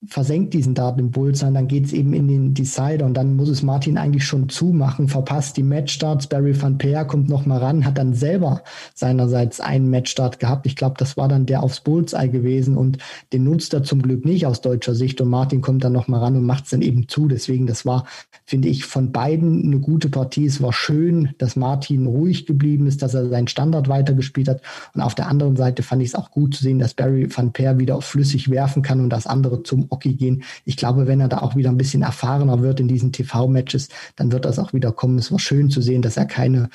versenkt 0.08 0.52
diesen 0.52 0.74
Dart 0.74 0.98
im 0.98 1.12
Bullseye, 1.12 1.52
dann 1.52 1.68
geht 1.68 1.86
es 1.86 1.92
eben 1.92 2.12
in 2.12 2.26
den 2.26 2.54
Decider 2.54 3.06
und 3.06 3.14
dann 3.14 3.36
muss 3.36 3.48
es 3.48 3.62
Martin 3.62 3.96
eigentlich 3.96 4.24
schon 4.24 4.48
zumachen, 4.48 5.06
verpasst 5.06 5.56
die 5.56 5.62
Matchstarts, 5.62 6.26
Barry 6.26 6.60
van 6.60 6.76
Peer 6.76 7.04
kommt 7.04 7.28
noch 7.28 7.46
mal 7.46 7.58
ran, 7.58 7.84
hat 7.84 7.98
dann 7.98 8.12
selber 8.12 8.62
seinerseits 8.94 9.60
einen 9.60 9.90
Matchstart 9.90 10.40
gehabt. 10.40 10.66
Ich 10.66 10.74
glaube, 10.74 10.96
das 10.98 11.16
war 11.16 11.28
dann 11.28 11.46
der 11.46 11.62
aufs 11.62 11.80
Bullseye 11.80 12.28
gewesen 12.28 12.76
und 12.76 12.98
den 13.32 13.44
nutzt 13.44 13.74
er 13.74 13.84
zum 13.84 14.02
Glück 14.02 14.24
nicht 14.24 14.44
aus 14.44 14.60
deutscher 14.60 14.94
Sicht 14.96 15.20
und 15.20 15.28
Martin 15.28 15.60
kommt 15.60 15.84
dann 15.84 15.92
noch 15.92 16.08
mal 16.08 16.18
ran 16.18 16.36
und 16.36 16.44
macht 16.44 16.64
es 16.64 16.70
dann 16.70 16.82
eben 16.82 17.06
zu. 17.06 17.28
Deswegen, 17.28 17.68
das 17.68 17.86
war, 17.86 18.04
finde 18.44 18.68
ich, 18.68 18.84
von 18.84 19.12
beiden 19.12 19.62
eine 19.64 19.78
gute 19.78 20.08
Partie. 20.08 20.46
Es 20.46 20.60
war 20.60 20.72
schön, 20.72 21.30
dass 21.38 21.54
Martin 21.54 22.06
ruhig 22.06 22.46
geblieben 22.46 22.88
ist, 22.88 23.02
dass 23.02 23.14
er 23.14 23.28
seinen 23.28 23.46
Standard 23.46 23.88
weitergespielt 23.88 24.48
hat 24.48 24.62
und 24.94 25.00
auf 25.00 25.14
der 25.14 25.28
anderen 25.28 25.54
Seite 25.54 25.84
fand 25.84 26.02
ich 26.02 26.08
es 26.08 26.14
auch 26.16 26.32
gut 26.32 26.56
zu 26.56 26.64
sehen, 26.64 26.80
dass 26.80 26.94
Barry 26.94 27.28
van 27.34 27.52
Peer 27.52 27.78
wieder 27.78 28.00
flüssig 28.00 28.50
werfen 28.50 28.82
kann 28.82 29.00
und 29.00 29.10
das 29.10 29.28
andere 29.28 29.62
zum 29.62 29.91
Hockey 29.92 30.14
gehen. 30.14 30.42
Ich 30.64 30.76
glaube, 30.76 31.06
wenn 31.06 31.20
er 31.20 31.28
da 31.28 31.38
auch 31.38 31.54
wieder 31.54 31.70
ein 31.70 31.76
bisschen 31.76 32.02
erfahrener 32.02 32.60
wird 32.60 32.80
in 32.80 32.88
diesen 32.88 33.12
TV-Matches, 33.12 33.88
dann 34.16 34.32
wird 34.32 34.44
das 34.44 34.58
auch 34.58 34.72
wieder 34.72 34.90
kommen. 34.90 35.18
Es 35.18 35.30
war 35.30 35.38
schön 35.38 35.70
zu 35.70 35.80
sehen, 35.80 36.02
dass 36.02 36.16
er 36.16 36.24
keine 36.24 36.68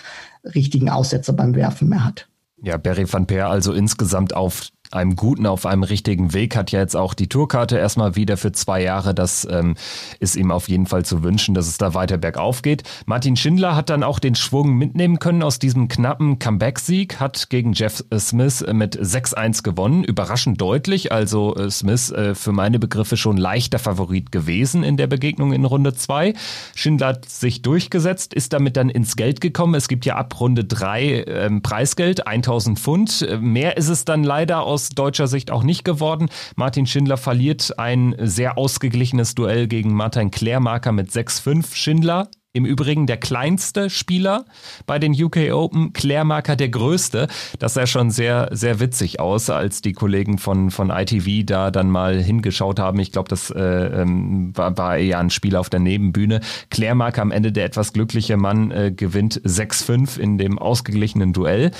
richtigen 0.55 0.89
Aussetzer 0.89 1.33
beim 1.33 1.55
Werfen 1.55 1.89
mehr 1.89 2.05
hat. 2.05 2.29
Ja, 2.63 2.77
Barry 2.77 3.11
van 3.11 3.27
Peer 3.27 3.49
also 3.49 3.73
insgesamt 3.73 4.35
auf 4.35 4.69
einem 4.91 5.15
guten, 5.15 5.45
auf 5.45 5.65
einem 5.65 5.83
richtigen 5.83 6.33
Weg, 6.33 6.55
hat 6.55 6.71
ja 6.71 6.79
jetzt 6.79 6.95
auch 6.95 7.13
die 7.13 7.27
Tourkarte 7.27 7.77
erstmal 7.77 8.15
wieder 8.15 8.37
für 8.37 8.51
zwei 8.51 8.81
Jahre. 8.81 9.13
Das 9.13 9.47
ähm, 9.49 9.75
ist 10.19 10.35
ihm 10.35 10.51
auf 10.51 10.69
jeden 10.69 10.85
Fall 10.85 11.03
zu 11.03 11.23
wünschen, 11.23 11.55
dass 11.55 11.67
es 11.67 11.77
da 11.77 11.93
weiter 11.93 12.17
bergauf 12.17 12.61
geht. 12.61 12.83
Martin 13.05 13.35
Schindler 13.35 13.75
hat 13.75 13.89
dann 13.89 14.03
auch 14.03 14.19
den 14.19 14.35
Schwung 14.35 14.75
mitnehmen 14.75 15.19
können 15.19 15.43
aus 15.43 15.59
diesem 15.59 15.87
knappen 15.87 16.39
Comeback-Sieg, 16.39 17.19
hat 17.19 17.49
gegen 17.49 17.73
Jeff 17.73 18.03
Smith 18.17 18.65
mit 18.71 18.97
6-1 18.99 19.63
gewonnen. 19.63 20.03
Überraschend 20.03 20.61
deutlich, 20.61 21.11
also 21.11 21.55
äh, 21.55 21.69
Smith 21.69 22.11
äh, 22.11 22.35
für 22.35 22.51
meine 22.51 22.79
Begriffe 22.79 23.17
schon 23.17 23.37
leichter 23.37 23.79
Favorit 23.79 24.31
gewesen 24.31 24.83
in 24.83 24.97
der 24.97 25.07
Begegnung 25.07 25.53
in 25.53 25.65
Runde 25.65 25.93
2. 25.93 26.33
Schindler 26.75 27.07
hat 27.07 27.25
sich 27.25 27.61
durchgesetzt, 27.61 28.33
ist 28.33 28.53
damit 28.53 28.77
dann 28.77 28.89
ins 28.89 29.15
Geld 29.15 29.41
gekommen. 29.41 29.75
Es 29.75 29.87
gibt 29.87 30.05
ja 30.05 30.15
ab 30.15 30.39
Runde 30.39 30.63
3 30.63 31.25
ähm, 31.27 31.61
Preisgeld, 31.61 32.27
1000 32.27 32.79
Pfund. 32.79 33.21
Äh, 33.21 33.37
mehr 33.37 33.77
ist 33.77 33.89
es 33.89 34.05
dann 34.05 34.23
leider 34.23 34.63
aus 34.63 34.76
aus 34.77 34.89
deutscher 34.89 35.25
Sicht 35.25 35.49
auch 35.49 35.63
nicht 35.63 35.83
geworden. 35.85 36.29
Martin 36.55 36.85
Schindler 36.85 37.17
verliert 37.17 37.79
ein 37.79 38.15
sehr 38.19 38.59
ausgeglichenes 38.59 39.33
Duell 39.33 39.67
gegen 39.67 39.91
Martin 39.91 40.29
Klärmarker 40.29 40.91
mit 40.91 41.09
6-5. 41.09 41.73
Schindler 41.73 42.29
im 42.53 42.63
Übrigen 42.63 43.07
der 43.07 43.17
kleinste 43.17 43.89
Spieler 43.89 44.45
bei 44.85 44.99
den 44.99 45.13
UK 45.13 45.51
Open, 45.51 45.93
Klärmarker 45.93 46.55
der 46.55 46.69
größte. 46.69 47.27
Das 47.57 47.73
sah 47.73 47.87
schon 47.87 48.11
sehr, 48.11 48.49
sehr 48.51 48.79
witzig 48.79 49.19
aus, 49.19 49.49
als 49.49 49.81
die 49.81 49.93
Kollegen 49.93 50.37
von, 50.37 50.69
von 50.69 50.91
ITV 50.91 51.43
da 51.43 51.71
dann 51.71 51.89
mal 51.89 52.21
hingeschaut 52.21 52.77
haben. 52.77 52.99
Ich 52.99 53.11
glaube, 53.11 53.29
das 53.29 53.49
äh, 53.49 53.59
ähm, 53.59 54.55
war, 54.55 54.77
war 54.77 54.97
eher 54.99 55.17
ein 55.17 55.31
Spiel 55.31 55.55
auf 55.55 55.71
der 55.71 55.79
Nebenbühne. 55.79 56.41
Klärmarker 56.69 57.23
am 57.23 57.31
Ende 57.31 57.51
der 57.51 57.65
etwas 57.65 57.93
glückliche 57.93 58.37
Mann 58.37 58.69
äh, 58.69 58.91
gewinnt 58.95 59.41
6-5 59.41 60.19
in 60.19 60.37
dem 60.37 60.59
ausgeglichenen 60.59 61.33
Duell. 61.33 61.71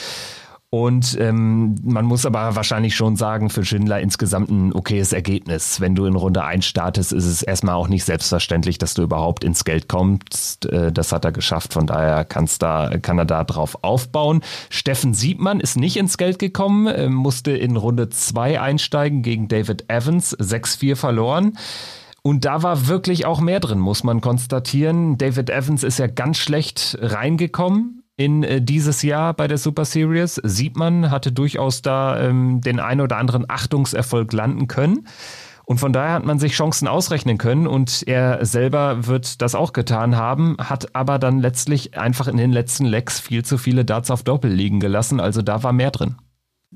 Und 0.69 1.17
ähm, 1.21 1.75
man 1.81 2.03
muss 2.03 2.25
aber 2.25 2.57
wahrscheinlich 2.57 2.93
schon 2.93 3.15
sagen, 3.15 3.49
für 3.49 3.63
Schindler 3.63 4.01
insgesamt 4.01 4.49
ein 4.49 4.73
okayes 4.73 5.13
Ergebnis. 5.13 5.79
Wenn 5.79 5.95
du 5.95 6.05
in 6.05 6.15
Runde 6.15 6.43
1 6.43 6.65
startest, 6.65 7.13
ist 7.13 7.25
es 7.25 7.41
erstmal 7.41 7.75
auch 7.75 7.87
nicht 7.87 8.03
selbstverständlich, 8.03 8.77
dass 8.77 8.93
du 8.93 9.03
überhaupt 9.03 9.45
ins 9.45 9.63
Geld 9.63 9.87
kommst. 9.87 10.65
Äh, 10.65 10.91
das 10.91 11.13
hat 11.13 11.23
er 11.23 11.31
geschafft, 11.31 11.71
von 11.71 11.87
daher 11.87 12.25
kann's 12.25 12.59
da, 12.59 12.97
kann 13.01 13.17
er 13.17 13.23
da 13.23 13.45
drauf 13.45 13.77
aufbauen. 13.81 14.41
Steffen 14.69 15.13
Siebmann 15.13 15.61
ist 15.61 15.77
nicht 15.77 15.95
ins 15.95 16.17
Geld 16.17 16.37
gekommen, 16.37 16.87
äh, 16.87 17.07
musste 17.07 17.51
in 17.51 17.77
Runde 17.77 18.09
2 18.09 18.59
einsteigen 18.59 19.21
gegen 19.21 19.47
David 19.47 19.89
Evans, 19.89 20.37
6-4 20.37 20.97
verloren. 20.97 21.57
Und 22.23 22.43
da 22.43 22.61
war 22.61 22.87
wirklich 22.87 23.25
auch 23.25 23.39
mehr 23.39 23.61
drin, 23.61 23.79
muss 23.79 24.03
man 24.03 24.19
konstatieren. 24.19 25.17
David 25.17 25.49
Evans 25.49 25.83
ist 25.83 25.97
ja 25.97 26.07
ganz 26.07 26.39
schlecht 26.39 26.97
reingekommen 26.99 27.96
in 28.17 28.43
äh, 28.43 28.61
dieses 28.61 29.03
Jahr 29.03 29.33
bei 29.33 29.47
der 29.47 29.57
Super 29.57 29.85
Series. 29.85 30.41
Sieht 30.43 30.75
man, 30.75 31.11
hatte 31.11 31.31
durchaus 31.31 31.81
da 31.81 32.19
ähm, 32.19 32.61
den 32.61 32.79
ein 32.79 32.99
oder 32.99 33.17
anderen 33.17 33.49
Achtungserfolg 33.49 34.33
landen 34.33 34.67
können. 34.67 35.07
Und 35.63 35.79
von 35.79 35.91
daher 35.91 36.13
hat 36.13 36.25
man 36.25 36.39
sich 36.39 36.53
Chancen 36.53 36.87
ausrechnen 36.87 37.37
können 37.37 37.67
und 37.67 38.03
er 38.07 38.45
selber 38.45 39.05
wird 39.05 39.41
das 39.41 39.53
auch 39.53 39.73
getan 39.73 40.15
haben, 40.15 40.55
hat 40.59 40.95
aber 40.95 41.19
dann 41.19 41.39
letztlich 41.39 41.97
einfach 41.97 42.29
in 42.29 42.37
den 42.37 42.53
letzten 42.53 42.85
Lecks 42.85 43.19
viel 43.19 43.43
zu 43.43 43.57
viele 43.57 43.83
Darts 43.83 44.09
auf 44.09 44.23
Doppel 44.23 44.49
liegen 44.49 44.79
gelassen. 44.79 45.19
Also 45.19 45.41
da 45.41 45.63
war 45.63 45.73
mehr 45.73 45.91
drin. 45.91 46.15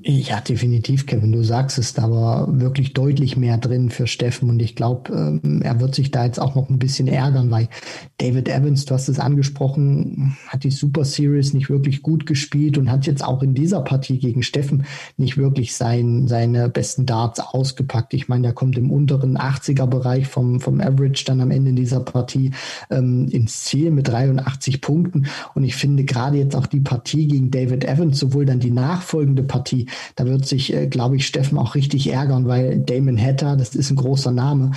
Ja, 0.00 0.40
definitiv, 0.40 1.04
Kevin. 1.04 1.32
Du 1.32 1.42
sagst 1.42 1.76
es, 1.76 1.92
da 1.92 2.10
war 2.10 2.58
wirklich 2.58 2.94
deutlich 2.94 3.36
mehr 3.36 3.58
drin 3.58 3.90
für 3.90 4.06
Steffen 4.06 4.48
und 4.48 4.62
ich 4.62 4.74
glaube, 4.74 5.12
ähm, 5.12 5.60
er 5.62 5.80
wird 5.80 5.94
sich 5.94 6.10
da 6.10 6.24
jetzt 6.24 6.40
auch 6.40 6.54
noch 6.54 6.70
ein 6.70 6.78
bisschen 6.78 7.08
ärgern, 7.08 7.50
weil 7.50 7.68
David 8.16 8.48
Evans, 8.48 8.86
du 8.86 8.94
hast 8.94 9.10
es 9.10 9.18
angesprochen, 9.18 10.34
hat 10.48 10.64
die 10.64 10.70
Super 10.70 11.04
Series 11.04 11.52
nicht 11.52 11.68
wirklich 11.68 12.00
gut 12.00 12.24
gespielt 12.24 12.78
und 12.78 12.90
hat 12.90 13.04
jetzt 13.04 13.22
auch 13.22 13.42
in 13.42 13.52
dieser 13.52 13.82
Partie 13.82 14.18
gegen 14.18 14.42
Steffen 14.42 14.86
nicht 15.18 15.36
wirklich 15.36 15.76
sein, 15.76 16.26
seine 16.26 16.70
besten 16.70 17.04
Darts 17.04 17.38
ausgepackt. 17.38 18.14
Ich 18.14 18.28
meine, 18.28 18.44
der 18.44 18.54
kommt 18.54 18.78
im 18.78 18.90
unteren 18.90 19.36
80er-Bereich 19.36 20.26
vom, 20.26 20.58
vom 20.60 20.80
Average 20.80 21.26
dann 21.26 21.42
am 21.42 21.50
Ende 21.50 21.74
dieser 21.74 22.00
Partie 22.00 22.52
ähm, 22.88 23.28
ins 23.28 23.64
Ziel 23.64 23.90
mit 23.90 24.08
83 24.08 24.80
Punkten 24.80 25.26
und 25.54 25.64
ich 25.64 25.74
finde 25.76 26.04
gerade 26.04 26.38
jetzt 26.38 26.56
auch 26.56 26.66
die 26.66 26.80
Partie 26.80 27.28
gegen 27.28 27.50
David 27.50 27.84
Evans, 27.84 28.18
sowohl 28.18 28.46
dann 28.46 28.58
die 28.58 28.70
nachfolgende 28.70 29.42
Partie, 29.42 29.81
da 30.16 30.26
wird 30.26 30.46
sich, 30.46 30.72
äh, 30.72 30.86
glaube 30.86 31.16
ich, 31.16 31.26
Steffen 31.26 31.58
auch 31.58 31.74
richtig 31.74 32.10
ärgern, 32.10 32.46
weil 32.46 32.80
Damon 32.80 33.18
Hatter, 33.18 33.56
das 33.56 33.74
ist 33.74 33.90
ein 33.90 33.96
großer 33.96 34.32
Name, 34.32 34.72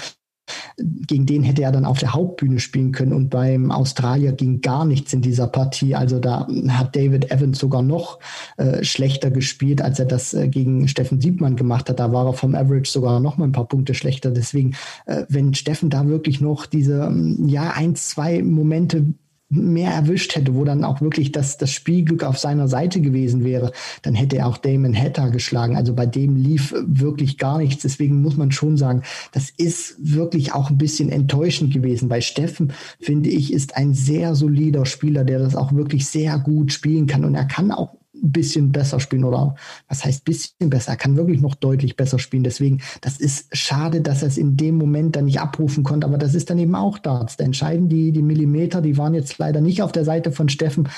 gegen 0.78 1.26
den 1.26 1.44
hätte 1.44 1.64
er 1.64 1.72
dann 1.72 1.86
auf 1.86 2.00
der 2.00 2.14
Hauptbühne 2.14 2.60
spielen 2.60 2.92
können 2.92 3.14
und 3.14 3.30
beim 3.30 3.72
Australier 3.72 4.32
ging 4.34 4.62
gar 4.62 4.86
nichts 4.86 5.14
in 5.14 5.22
dieser 5.22 5.48
Partie. 5.48 5.96
Also 5.96 6.20
da 6.20 6.48
hat 6.70 6.96
David 6.96 7.32
Evans 7.32 7.60
sogar 7.60 7.82
noch 7.82 8.20
äh, 8.58 8.84
schlechter 8.84 9.32
gespielt, 9.32 9.82
als 9.82 10.00
er 10.00 10.06
das 10.06 10.34
äh, 10.34 10.48
gegen 10.48 10.88
Steffen 10.88 11.22
Siebmann 11.22 11.56
gemacht 11.56 11.90
hat. 11.90 12.00
Da 12.00 12.12
war 12.12 12.28
er 12.28 12.34
vom 12.34 12.56
Average 12.56 12.92
sogar 12.92 13.20
noch 13.20 13.38
mal 13.38 13.46
ein 13.46 13.54
paar 13.54 13.68
Punkte 13.68 13.94
schlechter. 13.94 14.32
Deswegen, 14.32 14.76
äh, 15.06 15.24
wenn 15.30 15.54
Steffen 15.54 15.90
da 15.90 16.08
wirklich 16.08 16.42
noch 16.42 16.66
diese, 16.66 17.12
ja, 17.46 17.72
ein, 17.72 17.96
zwei 17.96 18.44
Momente 18.44 19.06
mehr 19.50 19.92
erwischt 19.92 20.36
hätte, 20.36 20.56
wo 20.56 20.64
dann 20.64 20.84
auch 20.84 21.02
wirklich 21.02 21.32
das, 21.32 21.58
das 21.58 21.72
Spielglück 21.72 22.24
auf 22.24 22.38
seiner 22.38 22.68
Seite 22.68 23.00
gewesen 23.00 23.44
wäre, 23.44 23.72
dann 24.02 24.16
hätte 24.16 24.38
er 24.38 24.48
auch 24.48 24.58
Damon 24.58 24.96
Hatter 24.96 25.30
geschlagen. 25.30 25.76
Also 25.76 25.94
bei 25.94 26.06
dem 26.06 26.36
lief 26.36 26.74
wirklich 26.86 27.38
gar 27.38 27.60
nichts. 27.60 27.84
Deswegen 27.84 28.22
muss 28.22 28.38
man 28.38 28.52
schon 28.52 28.78
sagen, 28.78 29.04
das 29.32 29.52
ist 29.56 29.96
wirklich 30.00 30.54
auch 30.54 30.70
ein 30.70 30.78
bisschen 30.78 31.10
enttäuschend 31.10 31.74
gewesen. 31.74 32.10
Bei 32.10 32.22
Steffen, 32.22 32.74
finde 33.00 33.30
ich, 33.30 33.54
ist 33.54 33.78
ein 33.78 33.94
sehr 33.94 34.36
solider 34.36 34.86
Spieler, 34.86 35.24
der 35.24 35.40
das 35.40 35.56
auch 35.56 35.74
wirklich 35.74 36.08
sehr 36.08 36.40
gut 36.40 36.72
spielen 36.72 37.06
kann. 37.06 37.24
Und 37.24 37.36
er 37.36 37.46
kann 37.46 37.72
auch 37.72 37.96
ein 38.24 38.32
bisschen 38.32 38.72
besser 38.72 39.00
spielen 39.00 39.24
oder 39.24 39.56
was 39.88 40.06
heißt 40.06 40.26
bisschen 40.26 40.70
besser? 40.70 40.92
Er 40.92 40.98
kann 40.98 41.18
wirklich 41.18 41.42
noch 41.42 41.56
deutlich 41.56 41.96
besser 41.96 42.20
spielen. 42.20 42.44
Deswegen, 42.44 42.82
das 43.02 43.18
ist 43.18 43.56
schade, 43.56 44.02
dass 44.02 44.22
er 44.22 44.30
es 44.30 44.38
in 44.38 44.58
dem 44.58 44.78
Moment 44.78 45.16
dann 45.16 45.26
nicht 45.26 45.40
abrufen 45.40 45.84
konnte, 45.84 46.08
aber 46.08 46.18
das 46.18 46.36
ist 46.36 46.50
dann 46.50 46.60
eben 46.60 46.76
auch 46.76 46.98
Darts. 46.98 47.38
Da 47.38 47.44
entscheiden 47.44 47.90
die, 47.90 48.12
die 48.12 48.22
Millimeter, 48.22 48.82
die 48.82 48.98
waren 48.98 49.14
jetzt 49.14 49.38
leider 49.38 49.62
nicht 49.62 49.82
auf 49.82 49.92
der 49.92 50.06
Seite 50.06 50.32
von 50.32 50.50
Steffen, 50.50 50.90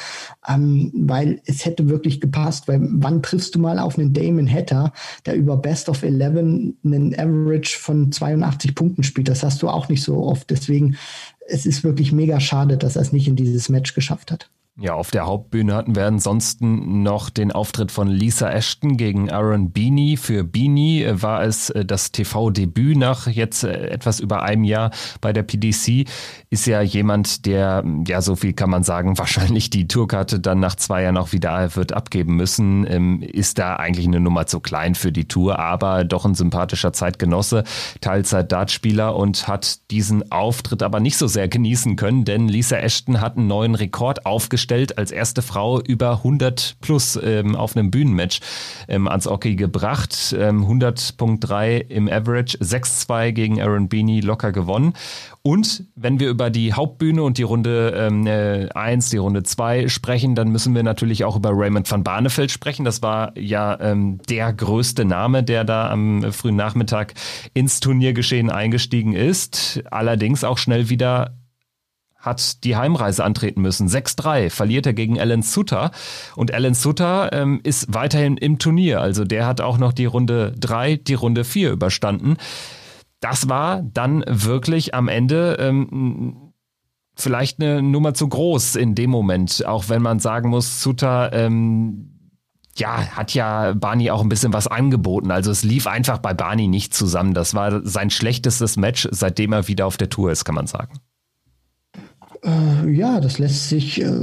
ähm, 0.47 0.91
weil 0.95 1.41
es 1.45 1.65
hätte 1.65 1.89
wirklich 1.89 2.21
gepasst, 2.21 2.67
weil 2.67 2.79
wann 2.81 3.21
triffst 3.21 3.55
du 3.55 3.59
mal 3.59 3.79
auf 3.79 3.97
einen 3.97 4.13
Damon 4.13 4.51
Hatter, 4.51 4.93
der 5.25 5.36
über 5.36 5.57
Best 5.57 5.89
of 5.89 6.03
11 6.03 6.17
einen 6.83 7.15
Average 7.17 7.77
von 7.77 8.12
82 8.12 8.75
Punkten 8.75 9.03
spielt? 9.03 9.27
Das 9.27 9.43
hast 9.43 9.62
du 9.62 9.69
auch 9.69 9.89
nicht 9.89 10.03
so 10.03 10.24
oft. 10.24 10.50
Deswegen, 10.50 10.97
es 11.47 11.65
ist 11.65 11.83
wirklich 11.83 12.12
mega 12.12 12.39
schade, 12.39 12.77
dass 12.77 12.95
er 12.95 13.01
es 13.01 13.13
nicht 13.13 13.27
in 13.27 13.36
dieses 13.36 13.69
Match 13.69 13.93
geschafft 13.93 14.31
hat. 14.31 14.50
Ja, 14.79 14.93
auf 14.93 15.10
der 15.10 15.25
Hauptbühne 15.25 15.74
hatten 15.74 15.96
wir 15.96 16.05
ansonsten 16.05 17.01
noch 17.01 17.31
den 17.31 17.51
Auftritt 17.51 17.91
von 17.91 18.07
Lisa 18.07 18.48
Ashton 18.51 18.96
gegen 18.96 19.31
Aaron 19.31 19.72
Beanie. 19.72 20.17
Für 20.17 20.43
Beanie 20.43 21.03
war 21.10 21.41
es 21.41 21.72
äh, 21.72 21.84
das 21.84 22.12
TV-Debüt 22.12 22.96
nach 22.96 23.25
jetzt 23.25 23.63
äh, 23.63 23.88
etwas 23.88 24.19
über 24.19 24.43
einem 24.43 24.63
Jahr 24.63 24.91
bei 25.19 25.34
der 25.34 25.41
PDC. 25.41 26.07
Ist 26.51 26.67
ja 26.67 26.84
jemand, 26.84 27.48
der, 27.48 27.84
ja, 28.05 28.22
so 28.22 28.36
viel 28.36 28.53
kann 28.53 28.69
man 28.69 28.84
sagen, 28.84 29.17
wahrscheinlich 29.17 29.72
die 29.72 29.88
Tourkarte 29.88 30.39
dann 30.39 30.60
nach 30.60 30.75
zwei 30.75 31.01
Jahren 31.01 31.17
auch 31.17 31.31
wieder 31.31 31.75
wird 31.75 31.93
abgeben 31.93 32.36
müssen. 32.36 32.86
Ähm, 32.88 33.24
ist 33.24 33.57
da 33.57 33.77
eigentlich 33.77 34.05
eine 34.05 34.19
Nummer 34.19 34.46
zu 34.46 34.60
klein 34.60 34.93
für 34.93 35.12
die 35.12 35.27
Tour, 35.27 35.57
aber 35.57 36.03
doch 36.03 36.24
ein 36.24 36.36
sympathischer 36.36 36.93
Zeitgenosse, 36.93 37.63
Teilzeit-Dartspieler 38.01 39.15
und 39.15 39.48
hat 39.48 39.89
diesen 39.89 40.31
Auftritt 40.31 40.84
aber 40.84 41.00
nicht 41.00 41.17
so 41.17 41.25
sehr 41.25 41.48
genießen 41.48 41.96
können, 41.96 42.25
denn 42.25 42.48
Lisa 42.48 42.77
Ashton 42.77 43.22
hat 43.22 43.38
einen 43.38 43.48
neuen 43.48 43.74
Rekord 43.74 44.27
aufgestellt 44.27 44.66
gestellt, 44.67 44.97
als 44.97 45.12
erste 45.12 45.41
Frau 45.41 45.79
über 45.79 46.17
100 46.17 46.75
plus 46.81 47.17
ähm, 47.24 47.55
auf 47.55 47.77
einem 47.77 47.89
Bühnenmatch 47.89 48.41
ähm, 48.89 49.07
ans 49.07 49.25
Hockey 49.25 49.55
gebracht. 49.55 50.36
Ähm, 50.38 50.65
100.3 50.65 51.88
im 51.88 52.09
Average, 52.09 52.57
6-2 52.57 53.31
gegen 53.31 53.62
Aaron 53.62 53.88
Beanie 53.88 54.19
locker 54.19 54.51
gewonnen. 54.51 54.93
Und 55.41 55.86
wenn 55.95 56.19
wir 56.19 56.27
über 56.27 56.50
die 56.50 56.74
Hauptbühne 56.74 57.24
und 57.24 57.38
die 57.38 57.43
Runde 57.43 57.93
ähm, 57.95 58.27
äh, 58.27 58.67
1, 58.74 59.09
die 59.12 59.17
Runde 59.17 59.43
2 59.43 59.88
sprechen, 59.88 60.36
dann 60.36 60.50
müssen 60.50 60.75
wir 60.75 60.83
natürlich 60.83 61.24
auch 61.24 61.38
über 61.38 61.51
Raymond 61.53 61.89
van 61.89 62.03
Barneveld 62.03 62.51
sprechen. 62.51 62.83
Das 62.83 63.01
war 63.01 63.31
ja 63.38 63.79
ähm, 63.79 64.19
der 64.27 64.51
größte 64.51 65.05
Name, 65.05 65.43
der 65.43 65.63
da 65.63 65.89
am 65.89 66.33
frühen 66.33 66.57
Nachmittag 66.57 67.13
ins 67.53 67.79
Turniergeschehen 67.79 68.50
eingestiegen 68.50 69.13
ist. 69.13 69.81
Allerdings 69.89 70.43
auch 70.43 70.57
schnell 70.57 70.89
wieder 70.89 71.37
hat 72.17 72.63
die 72.63 72.75
Heimreise 72.75 73.24
antreten 73.24 73.62
müssen. 73.62 73.88
6-3 73.88 74.50
verliert 74.50 74.86
er 74.86 74.93
gegen 74.93 75.19
Alan 75.19 75.41
Sutter. 75.41 75.91
Und 76.36 76.53
Alan 76.53 76.74
Sutter 76.74 77.31
ähm, 77.31 77.59
ist 77.63 77.93
weiterhin 77.93 78.38
im 78.38 78.59
Turnier. 78.59 79.01
Also 79.01 79.24
der 79.24 79.45
hat 79.45 79.62
auch 79.62 79.77
noch 79.77 79.93
die 79.93 80.05
Runde 80.05 80.53
3, 80.59 80.97
die 80.97 81.13
Runde 81.13 81.43
4 81.43 81.71
überstanden. 81.71 82.38
Das 83.19 83.50
war 83.50 83.81
dann 83.81 84.24
wirklich 84.27 84.93
am 84.93 85.07
Ende 85.07 85.57
ähm, 85.59 86.53
vielleicht 87.15 87.62
eine 87.62 87.81
Nummer 87.81 88.13
zu 88.13 88.27
groß 88.27 88.75
in 88.75 88.95
dem 88.95 89.09
Moment. 89.09 89.65
Auch 89.65 89.89
wenn 89.89 90.01
man 90.01 90.19
sagen 90.19 90.50
muss, 90.50 90.81
Sutter 90.81 91.33
ähm, 91.33 92.13
ja, 92.75 93.07
hat 93.07 93.33
ja 93.33 93.74
Barney 93.74 94.12
auch 94.12 94.21
ein 94.21 94.29
bisschen 94.29 94.53
was 94.53 94.67
angeboten. 94.67 95.31
Also 95.31 95.51
es 95.51 95.63
lief 95.63 95.88
einfach 95.88 96.19
bei 96.19 96.33
Barney 96.33 96.67
nicht 96.67 96.93
zusammen. 96.93 97.33
Das 97.33 97.53
war 97.55 97.86
sein 97.86 98.09
schlechtestes 98.09 98.77
Match, 98.77 99.07
seitdem 99.12 99.53
er 99.53 99.67
wieder 99.67 99.88
auf 99.88 99.97
der 99.97 100.09
Tour 100.09 100.31
ist, 100.31 100.45
kann 100.45 100.55
man 100.55 100.67
sagen. 100.67 101.00
Äh, 102.47 102.89
ja, 102.91 103.19
das 103.19 103.39
lässt 103.39 103.69
sich 103.69 104.01
äh, 104.01 104.19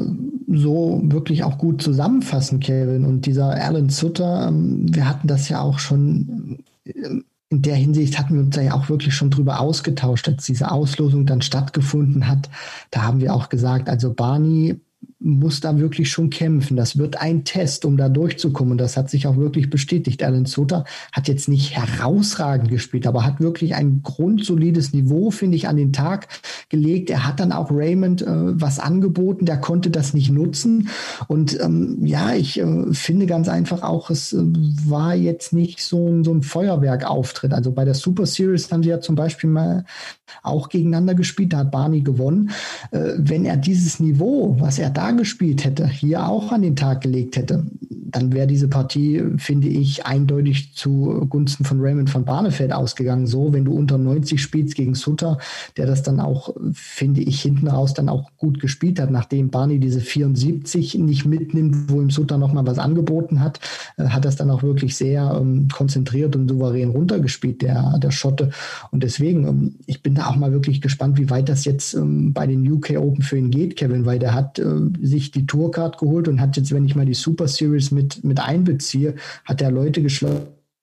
so 0.48 1.00
wirklich 1.04 1.44
auch 1.44 1.58
gut 1.58 1.82
zusammenfassen, 1.82 2.58
Kevin. 2.58 3.04
Und 3.04 3.26
dieser 3.26 3.50
Alan 3.50 3.90
Sutter, 3.90 4.48
ähm, 4.48 4.86
wir 4.94 5.08
hatten 5.08 5.28
das 5.28 5.48
ja 5.48 5.60
auch 5.60 5.78
schon, 5.78 6.58
äh, 6.84 6.90
in 7.50 7.62
der 7.62 7.76
Hinsicht 7.76 8.18
hatten 8.18 8.34
wir 8.34 8.40
uns 8.40 8.56
da 8.56 8.62
ja 8.62 8.72
auch 8.74 8.88
wirklich 8.88 9.14
schon 9.14 9.30
drüber 9.30 9.60
ausgetauscht, 9.60 10.26
als 10.26 10.46
diese 10.46 10.72
Auslosung 10.72 11.26
dann 11.26 11.42
stattgefunden 11.42 12.26
hat. 12.26 12.48
Da 12.90 13.02
haben 13.02 13.20
wir 13.20 13.34
auch 13.34 13.48
gesagt, 13.48 13.88
also 13.88 14.12
Barney 14.12 14.80
muss 15.20 15.60
da 15.60 15.78
wirklich 15.78 16.10
schon 16.10 16.30
kämpfen. 16.30 16.76
Das 16.76 16.98
wird 16.98 17.20
ein 17.20 17.44
Test, 17.44 17.84
um 17.84 17.96
da 17.96 18.08
durchzukommen. 18.08 18.72
Und 18.72 18.78
das 18.78 18.96
hat 18.96 19.08
sich 19.08 19.26
auch 19.26 19.36
wirklich 19.36 19.70
bestätigt. 19.70 20.22
Alan 20.22 20.44
Sutter 20.44 20.84
hat 21.12 21.28
jetzt 21.28 21.48
nicht 21.48 21.76
herausragend 21.76 22.68
gespielt, 22.68 23.06
aber 23.06 23.24
hat 23.24 23.40
wirklich 23.40 23.74
ein 23.74 24.02
grundsolides 24.02 24.92
Niveau, 24.92 25.30
finde 25.30 25.56
ich, 25.56 25.68
an 25.68 25.76
den 25.76 25.92
Tag 25.92 26.28
gelegt. 26.68 27.10
Er 27.10 27.26
hat 27.26 27.40
dann 27.40 27.52
auch 27.52 27.70
Raymond 27.70 28.22
äh, 28.22 28.26
was 28.28 28.78
angeboten, 28.78 29.46
der 29.46 29.56
konnte 29.58 29.90
das 29.90 30.14
nicht 30.14 30.30
nutzen. 30.30 30.88
Und 31.26 31.58
ähm, 31.60 32.04
ja, 32.04 32.34
ich 32.34 32.60
äh, 32.60 32.92
finde 32.92 33.26
ganz 33.26 33.48
einfach 33.48 33.82
auch, 33.82 34.10
es 34.10 34.32
äh, 34.32 34.42
war 34.86 35.14
jetzt 35.14 35.52
nicht 35.52 35.80
so 35.80 36.08
ein, 36.08 36.24
so 36.24 36.32
ein 36.32 36.42
Feuerwerkauftritt. 36.42 37.52
Also 37.52 37.72
bei 37.72 37.84
der 37.84 37.94
Super 37.94 38.26
Series 38.26 38.70
haben 38.70 38.82
sie 38.82 38.90
ja 38.90 39.00
zum 39.00 39.14
Beispiel 39.14 39.48
mal 39.48 39.84
auch 40.42 40.68
gegeneinander 40.68 41.14
gespielt, 41.14 41.52
da 41.52 41.58
hat 41.58 41.70
Barney 41.70 42.00
gewonnen. 42.00 42.50
Äh, 42.90 43.12
wenn 43.16 43.44
er 43.44 43.56
dieses 43.56 44.00
Niveau, 44.00 44.56
was 44.58 44.78
er 44.78 44.90
da 44.90 45.13
gespielt 45.16 45.64
hätte, 45.64 45.86
hier 45.86 46.28
auch 46.28 46.52
an 46.52 46.62
den 46.62 46.76
Tag 46.76 47.00
gelegt 47.00 47.36
hätte, 47.36 47.64
dann 48.14 48.32
wäre 48.32 48.46
diese 48.46 48.68
Partie, 48.68 49.22
finde 49.38 49.66
ich, 49.66 50.06
eindeutig 50.06 50.74
zugunsten 50.74 51.64
von 51.64 51.80
Raymond 51.80 52.14
van 52.14 52.24
Barneveld 52.24 52.72
ausgegangen. 52.72 53.26
So, 53.26 53.52
wenn 53.52 53.64
du 53.64 53.72
unter 53.72 53.98
90 53.98 54.40
spielst 54.40 54.76
gegen 54.76 54.94
Sutter, 54.94 55.38
der 55.76 55.86
das 55.86 56.04
dann 56.04 56.20
auch, 56.20 56.54
finde 56.72 57.22
ich, 57.22 57.42
hinten 57.42 57.66
raus 57.66 57.92
dann 57.92 58.08
auch 58.08 58.30
gut 58.36 58.60
gespielt 58.60 59.00
hat, 59.00 59.10
nachdem 59.10 59.50
Barney 59.50 59.80
diese 59.80 60.00
74 60.00 60.94
nicht 60.94 61.26
mitnimmt, 61.26 61.90
wo 61.90 62.00
ihm 62.00 62.10
Sutter 62.10 62.38
nochmal 62.38 62.66
was 62.66 62.78
angeboten 62.78 63.40
hat, 63.40 63.58
äh, 63.96 64.04
hat 64.04 64.24
das 64.24 64.36
dann 64.36 64.50
auch 64.50 64.62
wirklich 64.62 64.96
sehr 64.96 65.36
ähm, 65.40 65.66
konzentriert 65.72 66.36
und 66.36 66.48
souverän 66.48 66.90
runtergespielt, 66.90 67.62
der, 67.62 67.98
der 67.98 68.12
Schotte. 68.12 68.50
Und 68.92 69.02
deswegen, 69.02 69.48
ähm, 69.48 69.74
ich 69.86 70.04
bin 70.04 70.14
da 70.14 70.26
auch 70.26 70.36
mal 70.36 70.52
wirklich 70.52 70.80
gespannt, 70.80 71.18
wie 71.18 71.30
weit 71.30 71.48
das 71.48 71.64
jetzt 71.64 71.94
ähm, 71.94 72.32
bei 72.32 72.46
den 72.46 72.70
UK 72.70 72.90
Open 72.96 73.22
für 73.22 73.38
ihn 73.38 73.50
geht, 73.50 73.74
Kevin, 73.74 74.06
weil 74.06 74.20
der 74.20 74.34
hat 74.34 74.60
äh, 74.60 74.64
sich 75.00 75.30
die 75.30 75.46
Tourcard 75.46 75.98
geholt 75.98 76.28
und 76.28 76.40
hat 76.40 76.56
jetzt, 76.56 76.72
wenn 76.72 76.84
ich 76.84 76.94
mal 76.94 77.06
die 77.06 77.14
Super 77.14 77.48
Series 77.48 77.90
mit, 77.90 78.24
mit 78.24 78.40
einbeziehe, 78.40 79.14
hat 79.44 79.60
er 79.60 79.70
Leute 79.70 80.02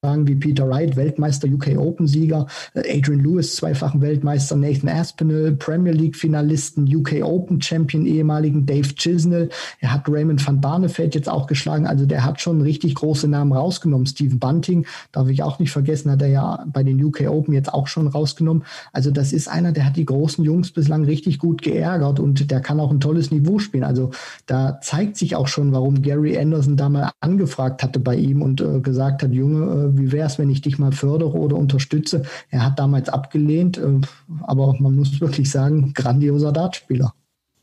geschlagen 0.03 0.27
wie 0.27 0.33
Peter 0.33 0.67
Wright, 0.67 0.95
Weltmeister, 0.95 1.47
UK 1.47 1.77
Open-Sieger, 1.77 2.47
äh, 2.73 2.97
Adrian 2.97 3.19
Lewis, 3.19 3.55
zweifachen 3.55 4.01
Weltmeister, 4.01 4.55
Nathan 4.55 4.89
Aspinall, 4.89 5.51
Premier 5.51 5.93
League-Finalisten, 5.93 6.87
UK 6.87 7.21
Open-Champion, 7.21 8.07
ehemaligen 8.07 8.65
Dave 8.65 8.95
Chisnell. 8.95 9.49
Er 9.79 9.93
hat 9.93 10.09
Raymond 10.09 10.45
van 10.45 10.59
Barneveld 10.59 11.13
jetzt 11.13 11.29
auch 11.29 11.45
geschlagen. 11.45 11.85
Also 11.85 12.07
der 12.07 12.25
hat 12.25 12.41
schon 12.41 12.61
richtig 12.61 12.95
große 12.95 13.27
Namen 13.27 13.51
rausgenommen. 13.51 14.07
Stephen 14.07 14.39
Bunting, 14.39 14.87
darf 15.11 15.27
ich 15.29 15.43
auch 15.43 15.59
nicht 15.59 15.69
vergessen, 15.69 16.09
hat 16.09 16.23
er 16.23 16.29
ja 16.29 16.65
bei 16.73 16.81
den 16.81 17.03
UK 17.03 17.29
Open 17.29 17.53
jetzt 17.53 17.71
auch 17.71 17.85
schon 17.85 18.07
rausgenommen. 18.07 18.63
Also 18.93 19.11
das 19.11 19.31
ist 19.31 19.47
einer, 19.49 19.71
der 19.71 19.85
hat 19.85 19.97
die 19.97 20.05
großen 20.05 20.43
Jungs 20.43 20.71
bislang 20.71 21.05
richtig 21.05 21.37
gut 21.37 21.61
geärgert 21.61 22.19
und 22.19 22.49
der 22.49 22.61
kann 22.61 22.79
auch 22.79 22.89
ein 22.89 23.01
tolles 23.01 23.29
Niveau 23.29 23.59
spielen. 23.59 23.83
Also 23.83 24.09
da 24.47 24.79
zeigt 24.81 25.17
sich 25.17 25.35
auch 25.35 25.47
schon, 25.47 25.71
warum 25.73 26.01
Gary 26.01 26.39
Anderson 26.39 26.75
da 26.75 26.89
mal 26.89 27.11
angefragt 27.19 27.83
hatte 27.83 27.99
bei 27.99 28.15
ihm 28.15 28.41
und 28.41 28.61
äh, 28.61 28.79
gesagt 28.79 29.21
hat, 29.21 29.31
Junge, 29.31 29.89
äh, 29.89 29.90
wie 29.97 30.11
wäre 30.11 30.27
es, 30.27 30.39
wenn 30.39 30.49
ich 30.49 30.61
dich 30.61 30.79
mal 30.79 30.91
fördere 30.91 31.37
oder 31.37 31.55
unterstütze? 31.55 32.23
Er 32.49 32.65
hat 32.65 32.79
damals 32.79 33.09
abgelehnt, 33.09 33.77
äh, 33.77 34.01
aber 34.41 34.75
man 34.79 34.95
muss 34.95 35.21
wirklich 35.21 35.49
sagen, 35.49 35.93
grandioser 35.93 36.51
Dartspieler. 36.51 37.13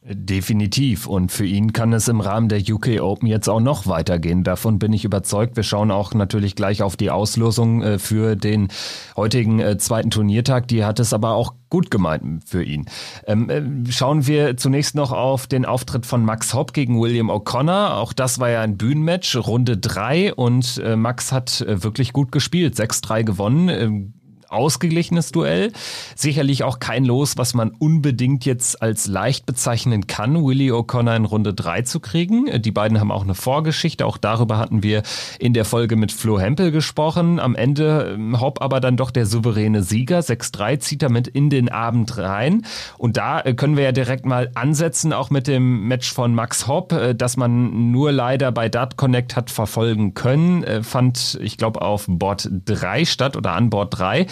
Definitiv. 0.00 1.08
Und 1.08 1.32
für 1.32 1.44
ihn 1.44 1.72
kann 1.72 1.92
es 1.92 2.06
im 2.06 2.20
Rahmen 2.20 2.48
der 2.48 2.60
UK 2.60 3.00
Open 3.00 3.26
jetzt 3.26 3.48
auch 3.48 3.58
noch 3.58 3.88
weitergehen. 3.88 4.44
Davon 4.44 4.78
bin 4.78 4.92
ich 4.92 5.04
überzeugt. 5.04 5.56
Wir 5.56 5.64
schauen 5.64 5.90
auch 5.90 6.14
natürlich 6.14 6.54
gleich 6.54 6.82
auf 6.82 6.96
die 6.96 7.10
Auslosung 7.10 7.82
äh, 7.82 7.98
für 7.98 8.36
den 8.36 8.68
heutigen 9.16 9.58
äh, 9.58 9.76
zweiten 9.76 10.10
Turniertag. 10.10 10.68
Die 10.68 10.84
hat 10.84 11.00
es 11.00 11.12
aber 11.12 11.34
auch 11.34 11.54
gut 11.68 11.90
gemeint 11.90 12.44
für 12.48 12.62
ihn. 12.62 12.86
Ähm, 13.26 13.50
äh, 13.50 13.90
schauen 13.90 14.28
wir 14.28 14.56
zunächst 14.56 14.94
noch 14.94 15.10
auf 15.10 15.48
den 15.48 15.66
Auftritt 15.66 16.06
von 16.06 16.24
Max 16.24 16.54
Hopp 16.54 16.72
gegen 16.74 17.00
William 17.00 17.28
O'Connor. 17.28 17.96
Auch 17.96 18.12
das 18.12 18.38
war 18.38 18.50
ja 18.50 18.62
ein 18.62 18.76
Bühnenmatch, 18.76 19.34
Runde 19.36 19.78
drei 19.78 20.32
und 20.32 20.80
Max 20.96 21.32
hat 21.32 21.64
wirklich 21.66 22.12
gut 22.12 22.30
gespielt, 22.32 22.76
6-3 22.76 23.24
gewonnen 23.24 23.68
ähm, 23.68 24.14
ausgeglichenes 24.48 25.32
Duell. 25.32 25.72
Sicherlich 26.14 26.64
auch 26.64 26.78
kein 26.78 27.04
Los, 27.04 27.36
was 27.36 27.54
man 27.54 27.70
unbedingt 27.70 28.44
jetzt 28.44 28.80
als 28.82 29.06
leicht 29.06 29.46
bezeichnen 29.46 30.06
kann, 30.06 30.44
Willie 30.44 30.72
O'Connor 30.72 31.16
in 31.16 31.24
Runde 31.24 31.54
3 31.54 31.82
zu 31.82 32.00
kriegen. 32.00 32.62
Die 32.62 32.70
beiden 32.70 33.00
haben 33.00 33.12
auch 33.12 33.24
eine 33.24 33.34
Vorgeschichte. 33.34 34.06
Auch 34.06 34.16
darüber 34.16 34.58
hatten 34.58 34.82
wir 34.82 35.02
in 35.38 35.54
der 35.54 35.64
Folge 35.64 35.96
mit 35.96 36.12
Flo 36.12 36.40
Hempel 36.40 36.70
gesprochen. 36.70 37.38
Am 37.40 37.54
Ende 37.54 38.14
ähm, 38.14 38.40
Hopp 38.40 38.62
aber 38.62 38.80
dann 38.80 38.96
doch 38.96 39.10
der 39.10 39.26
souveräne 39.26 39.82
Sieger. 39.82 40.20
6-3 40.20 40.78
zieht 40.80 41.02
er 41.02 41.10
mit 41.10 41.28
in 41.28 41.50
den 41.50 41.68
Abend 41.68 42.16
rein. 42.16 42.64
Und 42.96 43.16
da 43.16 43.40
äh, 43.40 43.54
können 43.54 43.76
wir 43.76 43.84
ja 43.84 43.92
direkt 43.92 44.26
mal 44.26 44.50
ansetzen, 44.54 45.12
auch 45.12 45.30
mit 45.30 45.46
dem 45.46 45.86
Match 45.86 46.12
von 46.12 46.34
Max 46.34 46.66
Hopp, 46.66 46.92
äh, 46.92 47.14
das 47.14 47.36
man 47.36 47.90
nur 47.90 48.12
leider 48.12 48.52
bei 48.52 48.68
Dart 48.68 48.96
Connect 48.96 49.36
hat 49.36 49.50
verfolgen 49.50 50.14
können. 50.14 50.64
Äh, 50.64 50.82
fand, 50.82 51.38
ich 51.42 51.56
glaube, 51.56 51.82
auf 51.82 52.06
Bord 52.08 52.48
3 52.64 53.04
statt 53.04 53.36
oder 53.36 53.52
an 53.52 53.70
Bord 53.70 53.98
3. 53.98 54.26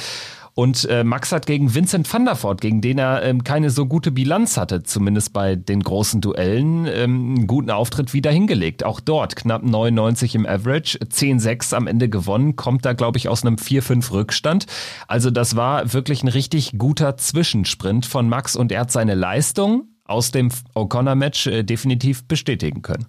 Und 0.56 0.86
äh, 0.88 1.04
Max 1.04 1.32
hat 1.32 1.44
gegen 1.44 1.74
Vincent 1.74 2.10
van 2.10 2.24
der 2.24 2.42
Voort, 2.42 2.62
gegen 2.62 2.80
den 2.80 2.96
er 2.96 3.22
ähm, 3.22 3.44
keine 3.44 3.68
so 3.68 3.84
gute 3.84 4.10
Bilanz 4.10 4.56
hatte, 4.56 4.82
zumindest 4.82 5.34
bei 5.34 5.54
den 5.54 5.82
großen 5.82 6.22
Duellen, 6.22 6.86
ähm, 6.86 7.34
einen 7.36 7.46
guten 7.46 7.70
Auftritt 7.70 8.14
wieder 8.14 8.30
hingelegt. 8.30 8.82
Auch 8.82 9.00
dort 9.00 9.36
knapp 9.36 9.62
99 9.62 10.34
im 10.34 10.46
Average, 10.46 10.96
10-6 10.96 11.74
am 11.74 11.86
Ende 11.86 12.08
gewonnen, 12.08 12.56
kommt 12.56 12.86
da, 12.86 12.94
glaube 12.94 13.18
ich, 13.18 13.28
aus 13.28 13.44
einem 13.44 13.56
4-5 13.56 14.12
Rückstand. 14.12 14.64
Also 15.08 15.30
das 15.30 15.56
war 15.56 15.92
wirklich 15.92 16.22
ein 16.22 16.28
richtig 16.28 16.78
guter 16.78 17.18
Zwischensprint 17.18 18.06
von 18.06 18.26
Max 18.26 18.56
und 18.56 18.72
er 18.72 18.80
hat 18.80 18.90
seine 18.90 19.14
Leistung 19.14 19.88
aus 20.06 20.30
dem 20.30 20.48
O'Connor-Match 20.74 21.48
äh, 21.48 21.64
definitiv 21.64 22.26
bestätigen 22.26 22.80
können. 22.80 23.04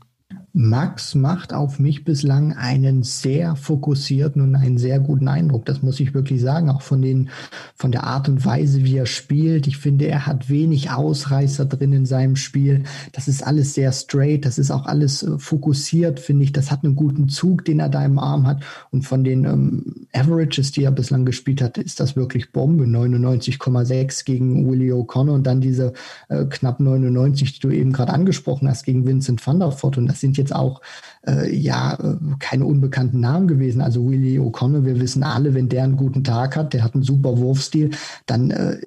Max 0.60 1.13
macht 1.13 1.54
auf 1.54 1.78
mich 1.78 2.04
bislang 2.04 2.52
einen 2.54 3.04
sehr 3.04 3.56
fokussierten 3.56 4.41
und 4.41 4.56
einen 4.56 4.80
sehr 4.80 5.00
guten 5.00 5.28
Eindruck. 5.28 5.65
Das 5.65 5.84
muss 5.84 6.00
ich 6.00 6.15
wirklich 6.15 6.41
sagen, 6.41 6.72
auch 6.72 6.82
von 6.82 7.04
den, 7.04 7.30
von 7.76 7.91
der 7.91 8.06
Art 8.06 8.28
und 8.28 8.43
Weise, 8.43 8.84
wie 8.84 8.98
er 8.98 9.06
spielt. 9.06 9.67
Ich 9.67 9.78
finde, 9.78 10.08
er 10.08 10.26
hat 10.26 10.50
wenig 10.50 10.89
Ausreißer 10.89 11.65
drin 11.65 11.93
in 11.93 12.08
seinem 12.08 12.36
Spiel. 12.36 12.86
Das 13.12 13.28
ist 13.28 13.46
alles 13.46 13.76
sehr 13.76 13.91
straight. 13.91 14.46
Das 14.46 14.58
ist 14.58 14.72
auch 14.72 14.88
alles 14.88 15.22
äh, 15.22 15.38
fokussiert, 15.38 16.20
finde 16.20 16.46
ich. 16.46 16.54
Das 16.54 16.72
hat 16.72 16.84
einen 16.84 16.96
guten 16.96 17.30
Zug, 17.30 17.63
den 17.63 17.80
er 17.80 17.89
da 17.89 18.04
im 18.04 18.17
Arm 18.17 18.48
hat. 18.48 18.63
Und 18.89 19.04
von 19.04 19.24
den 19.24 19.46
ähm, 19.46 20.08
Averages, 20.12 20.72
die 20.72 20.86
er 20.86 20.91
bislang 20.91 21.24
gespielt 21.26 21.62
hat, 21.62 21.78
ist 21.78 22.00
das 22.00 22.15
wirklich 22.15 22.52
Bombe. 22.52 22.86
99,6 22.86 24.26
gegen 24.26 24.67
Willie 24.67 24.93
O'Connor 24.93 25.36
und 25.36 25.46
dann 25.46 25.62
diese 25.62 25.93
äh, 26.30 26.46
knapp 26.46 26.80
99, 26.80 27.54
die 27.54 27.60
du 27.60 27.70
eben 27.70 27.93
gerade 27.93 28.12
angesprochen 28.12 28.67
hast, 28.67 28.86
gegen 28.86 29.06
Vincent 29.06 29.46
van 29.46 29.60
der 29.60 29.72
Voort. 29.72 30.00
Und 30.00 30.08
das 30.08 30.20
sind 30.20 30.36
jetzt 30.36 30.47
jetzt 30.48 30.56
auch 30.56 30.82
äh, 31.28 31.54
ja 31.54 31.94
äh, 31.96 32.16
keine 32.40 32.66
unbekannten 32.66 33.20
Namen 33.20 33.48
gewesen. 33.48 33.82
Also 33.82 34.10
Willie 34.10 34.40
O'Connor, 34.40 34.86
wir 34.86 35.00
wissen 35.00 35.24
alle, 35.24 35.54
wenn 35.54 35.70
der 35.70 35.84
einen 35.84 35.98
guten 35.98 36.24
Tag 36.24 36.56
hat, 36.56 36.74
der 36.74 36.84
hat 36.84 36.94
einen 36.94 37.04
super 37.04 37.38
Wurfstil, 37.38 37.92
dann 38.26 38.52
äh, 38.52 38.78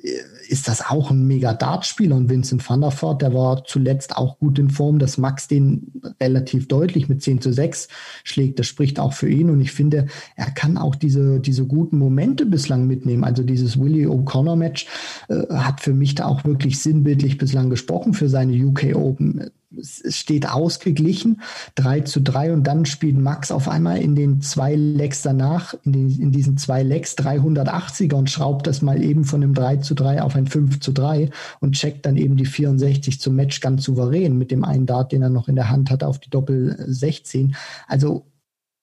ist 0.49 0.67
das 0.67 0.85
auch 0.85 1.11
ein 1.11 1.27
mega 1.27 1.53
Dartspieler. 1.53 2.17
Und 2.17 2.29
Vincent 2.29 2.69
van 2.69 2.81
der 2.81 2.91
Voort, 2.91 3.23
der 3.23 3.35
war 3.35 3.65
zuletzt 3.65 4.17
auch 4.17 4.39
gut 4.39 4.59
in 4.59 4.71
Form, 4.71 4.99
dass 4.99 5.19
Max 5.19 5.47
den 5.47 5.93
relativ 6.21 6.67
deutlich 6.67 7.09
mit 7.09 7.23
10 7.23 7.41
zu 7.41 7.53
6 7.53 7.89
schlägt. 8.25 8.59
Das 8.59 8.67
spricht 8.67 8.99
auch 8.99 9.13
für 9.13 9.29
ihn. 9.29 9.51
Und 9.51 9.61
ich 9.61 9.73
finde, 9.73 10.07
er 10.35 10.51
kann 10.51 10.77
auch 10.77 10.97
diese, 10.97 11.39
diese 11.39 11.67
guten 11.67 11.99
Momente 11.99 12.47
bislang 12.47 12.87
mitnehmen. 12.87 13.23
Also 13.23 13.45
dieses 13.45 13.79
Willie 13.79 14.09
O'Connor 14.09 14.57
Match 14.57 14.87
äh, 15.29 15.55
hat 15.55 15.81
für 15.81 15.95
mich 15.95 16.17
da 16.17 16.27
auch 16.27 16.45
wirklich 16.45 16.81
sinnbildlich 16.81 17.39
bislang 17.39 17.71
gesprochen 17.71 18.13
für 18.13 18.29
seine 18.29 18.53
UK 18.53 18.97
Open 18.97 19.51
es 19.79 20.17
steht 20.17 20.49
ausgeglichen, 20.49 21.41
3 21.77 22.01
zu 22.01 22.21
3 22.21 22.53
und 22.53 22.65
dann 22.65 22.87
spielt 22.87 23.19
Max 23.19 23.53
auf 23.53 23.69
einmal 23.69 23.99
in 23.99 24.17
den 24.17 24.41
zwei 24.41 24.75
Lecks 24.75 25.23
danach, 25.23 25.75
in, 25.85 25.93
den, 25.93 26.21
in 26.21 26.33
diesen 26.33 26.57
zwei 26.57 26.83
Lecks 26.83 27.17
380er 27.17 28.15
und 28.15 28.31
schraubt 28.31 28.67
das 28.67 28.83
mal 28.83 29.03
eben 29.03 29.25
von 29.25 29.43
einem 29.43 29.55
3 29.55 29.77
zu 29.77 29.95
3 29.95 30.23
auf 30.23 30.35
ein 30.35 30.47
5 30.47 30.81
zu 30.81 30.93
3 30.93 31.31
und 31.61 31.73
checkt 31.73 32.07
dann 32.07 32.17
eben 32.17 32.37
die 32.37 32.47
64 32.47 33.21
zum 33.21 33.37
Match 33.37 33.61
ganz 33.61 33.85
souverän 33.85 34.37
mit 34.37 34.51
dem 34.51 34.65
einen 34.65 34.87
Dart, 34.87 35.13
den 35.13 35.23
er 35.23 35.31
noch 35.31 35.49
in 35.49 35.57
der 35.57 35.71
Hand 35.71 35.91
hat 35.91 36.03
auf 36.03 36.19
die 36.19 36.31
Doppel 36.31 36.77
16. 36.89 37.55
Also 37.87 38.30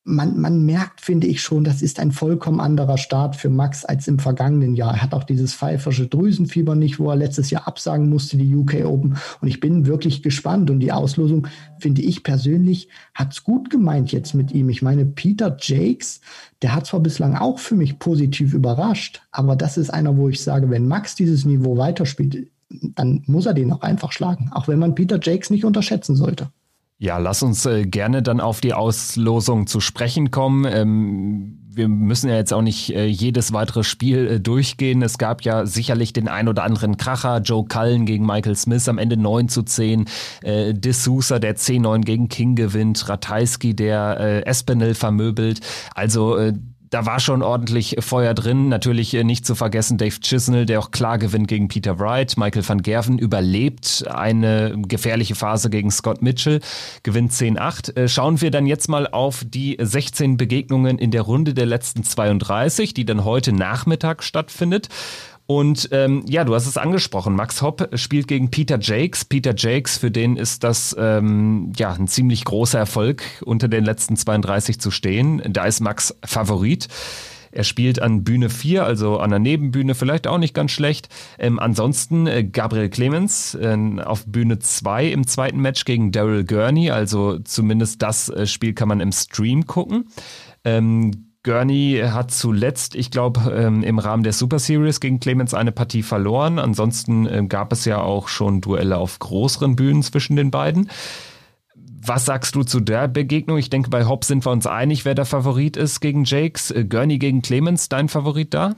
man, 0.09 0.39
man 0.39 0.65
merkt, 0.65 1.01
finde 1.01 1.27
ich 1.27 1.41
schon, 1.41 1.65
das 1.65 1.81
ist 1.81 1.99
ein 1.99 2.13
vollkommen 2.13 2.61
anderer 2.61 2.97
Start 2.97 3.35
für 3.35 3.49
Max 3.49 3.83
als 3.83 4.07
im 4.07 4.19
vergangenen 4.19 4.73
Jahr. 4.73 4.93
Er 4.93 5.01
hat 5.01 5.13
auch 5.13 5.25
dieses 5.25 5.53
pfeifersche 5.53 6.07
Drüsenfieber 6.07 6.75
nicht, 6.75 6.97
wo 6.97 7.09
er 7.09 7.17
letztes 7.17 7.49
Jahr 7.49 7.67
absagen 7.67 8.09
musste, 8.09 8.37
die 8.37 8.55
UK 8.55 8.85
Open. 8.85 9.17
Und 9.41 9.47
ich 9.49 9.59
bin 9.59 9.85
wirklich 9.85 10.23
gespannt. 10.23 10.69
Und 10.69 10.79
die 10.79 10.93
Auslosung, 10.93 11.47
finde 11.79 12.01
ich 12.03 12.23
persönlich, 12.23 12.87
hat's 13.13 13.43
gut 13.43 13.69
gemeint 13.69 14.13
jetzt 14.13 14.33
mit 14.33 14.53
ihm. 14.53 14.69
Ich 14.69 14.81
meine, 14.81 15.05
Peter 15.05 15.57
Jakes, 15.59 16.21
der 16.61 16.73
hat 16.73 16.85
zwar 16.85 17.01
bislang 17.01 17.35
auch 17.35 17.59
für 17.59 17.75
mich 17.75 17.99
positiv 17.99 18.53
überrascht, 18.53 19.21
aber 19.31 19.57
das 19.57 19.77
ist 19.77 19.89
einer, 19.89 20.15
wo 20.15 20.29
ich 20.29 20.41
sage, 20.41 20.69
wenn 20.69 20.87
Max 20.87 21.15
dieses 21.15 21.43
Niveau 21.43 21.77
weiterspielt, 21.77 22.49
dann 22.69 23.23
muss 23.27 23.45
er 23.45 23.53
den 23.53 23.73
auch 23.73 23.81
einfach 23.81 24.13
schlagen. 24.13 24.51
Auch 24.53 24.69
wenn 24.69 24.79
man 24.79 24.95
Peter 24.95 25.19
Jakes 25.21 25.49
nicht 25.49 25.65
unterschätzen 25.65 26.15
sollte. 26.15 26.49
Ja, 26.99 27.19
lass 27.19 27.43
uns 27.43 27.65
äh, 27.67 27.85
gerne 27.85 28.23
dann 28.23 28.39
auf 28.39 28.59
die 28.59 28.73
Auslosung 28.73 29.67
zu 29.67 29.79
sprechen 29.79 30.31
kommen. 30.31 30.65
Ähm, 30.65 31.59
wir 31.77 31.87
müssen 31.87 32.27
ja 32.27 32.35
jetzt 32.35 32.51
auch 32.51 32.63
nicht 32.63 32.89
äh, 32.89 33.05
jedes 33.05 33.53
weitere 33.53 33.83
Spiel 33.83 34.27
äh, 34.27 34.39
durchgehen. 34.39 35.03
Es 35.03 35.19
gab 35.19 35.43
ja 35.43 35.67
sicherlich 35.67 36.11
den 36.11 36.27
ein 36.27 36.47
oder 36.47 36.63
anderen 36.63 36.97
Kracher. 36.97 37.37
Joe 37.37 37.65
Cullen 37.65 38.07
gegen 38.07 38.25
Michael 38.25 38.55
Smith 38.55 38.89
am 38.89 38.97
Ende 38.97 39.15
9 39.15 39.47
zu 39.47 39.61
10. 39.61 40.05
Äh, 40.41 40.73
D'Souza, 40.73 41.37
der 41.37 41.55
10-9 41.55 42.01
gegen 42.01 42.29
King 42.29 42.55
gewinnt. 42.55 43.07
Ratajski, 43.07 43.75
der 43.75 44.19
äh, 44.19 44.41
Espinel 44.45 44.95
vermöbelt. 44.95 45.61
Also 45.93 46.35
äh, 46.35 46.53
da 46.89 47.05
war 47.05 47.19
schon 47.19 47.41
ordentlich 47.41 47.97
Feuer 47.99 48.33
drin. 48.33 48.69
Natürlich 48.69 49.13
äh, 49.13 49.23
nicht 49.23 49.45
zu 49.45 49.55
vergessen 49.55 49.97
Dave 49.97 50.19
Chisnell, 50.19 50.65
der 50.65 50.79
auch 50.79 50.91
klar 50.91 51.17
gewinnt 51.17 51.47
gegen 51.47 51.67
Peter 51.67 51.99
Wright. 51.99 52.37
Michael 52.37 52.67
van 52.67 52.81
Gerven 52.81 53.17
überlebt 53.19 54.05
eine 54.09 54.75
gefährliche 54.87 55.35
Phase 55.35 55.69
gegen 55.69 55.91
Scott 55.91 56.21
Mitchell, 56.21 56.61
gewinnt 57.03 57.31
10-8. 57.31 57.95
Äh, 57.95 58.07
schauen 58.07 58.41
wir 58.41 58.51
dann 58.51 58.65
jetzt 58.65 58.87
mal 58.87 59.07
auf 59.07 59.43
die 59.45 59.77
16 59.79 60.37
Begegnungen 60.37 60.97
in 60.97 61.11
der 61.11 61.23
Runde 61.23 61.53
der 61.53 61.65
letzten 61.65 62.03
32, 62.03 62.93
die 62.93 63.05
dann 63.05 63.25
heute 63.25 63.51
Nachmittag 63.51 64.23
stattfindet. 64.23 64.89
Und 65.47 65.87
ähm, 65.93 66.25
ja, 66.27 66.43
du 66.43 66.53
hast 66.53 66.67
es 66.67 66.77
angesprochen. 66.77 67.33
Max 67.33 67.61
Hopp 67.61 67.89
spielt 67.97 68.27
gegen 68.27 68.51
Peter 68.51 68.77
Jakes. 68.79 69.23
Peter 69.23 69.55
Jakes, 69.55 69.97
für 69.97 70.11
den 70.11 70.35
ist 70.35 70.65
das 70.65 70.95
ähm, 70.99 71.71
ja 71.77 71.93
ein 71.93 72.09
ziemlich 72.09 72.43
großer 72.43 72.77
Erfolg, 72.77 73.23
unter 73.45 73.69
den 73.69 73.85
letzten 73.85 74.17
32 74.17 74.79
zu 74.79 74.91
stehen. 74.91 75.41
Da 75.47 75.65
ist 75.65 75.79
Max 75.79 76.13
Favorit. 76.25 76.89
Er 77.51 77.63
spielt 77.63 78.01
an 78.01 78.25
Bühne 78.25 78.49
4, 78.49 78.83
also 78.83 79.19
an 79.19 79.29
der 79.29 79.39
Nebenbühne, 79.39 79.95
vielleicht 79.95 80.27
auch 80.27 80.37
nicht 80.37 80.53
ganz 80.53 80.71
schlecht. 80.71 81.07
Ähm, 81.39 81.59
ansonsten 81.59 82.27
äh, 82.27 82.43
Gabriel 82.43 82.89
Clemens 82.89 83.55
äh, 83.55 83.77
auf 84.03 84.25
Bühne 84.25 84.59
2 84.59 85.07
im 85.07 85.25
zweiten 85.25 85.61
Match 85.61 85.85
gegen 85.85 86.11
Daryl 86.11 86.43
Gurney, 86.43 86.91
also 86.91 87.39
zumindest 87.39 88.01
das 88.01 88.27
äh, 88.29 88.45
Spiel 88.47 88.73
kann 88.73 88.89
man 88.89 88.99
im 88.99 89.13
Stream 89.13 89.65
gucken. 89.65 90.09
Ähm, 90.65 91.26
Gurney 91.47 92.01
hat 92.03 92.31
zuletzt, 92.31 92.93
ich 92.93 93.09
glaube, 93.09 93.53
ähm, 93.55 93.81
im 93.81 93.99
Rahmen 93.99 94.23
der 94.23 94.33
Super 94.33 94.59
Series 94.59 94.99
gegen 94.99 95.21
Clemens 95.21 95.53
eine 95.53 95.71
Partie 95.71 96.03
verloren. 96.03 96.59
Ansonsten 96.59 97.25
ähm, 97.25 97.47
gab 97.47 97.71
es 97.71 97.85
ja 97.85 98.01
auch 98.01 98.27
schon 98.27 98.59
Duelle 98.59 98.97
auf 98.97 99.19
größeren 99.19 99.77
Bühnen 99.77 100.03
zwischen 100.03 100.35
den 100.35 100.51
beiden. 100.51 100.89
Was 101.73 102.25
sagst 102.25 102.53
du 102.55 102.63
zu 102.63 102.81
der 102.81 103.07
Begegnung? 103.07 103.57
Ich 103.57 103.69
denke, 103.69 103.89
bei 103.89 104.05
Hobbs 104.05 104.27
sind 104.27 104.45
wir 104.45 104.51
uns 104.51 104.67
einig, 104.67 105.05
wer 105.05 105.15
der 105.15 105.23
Favorit 105.23 105.77
ist 105.77 106.01
gegen 106.01 106.25
Jakes. 106.25 106.69
Äh, 106.71 106.83
Gurney 106.83 107.17
gegen 107.17 107.41
Clemens, 107.41 107.87
dein 107.87 108.09
Favorit 108.09 108.53
da? 108.53 108.75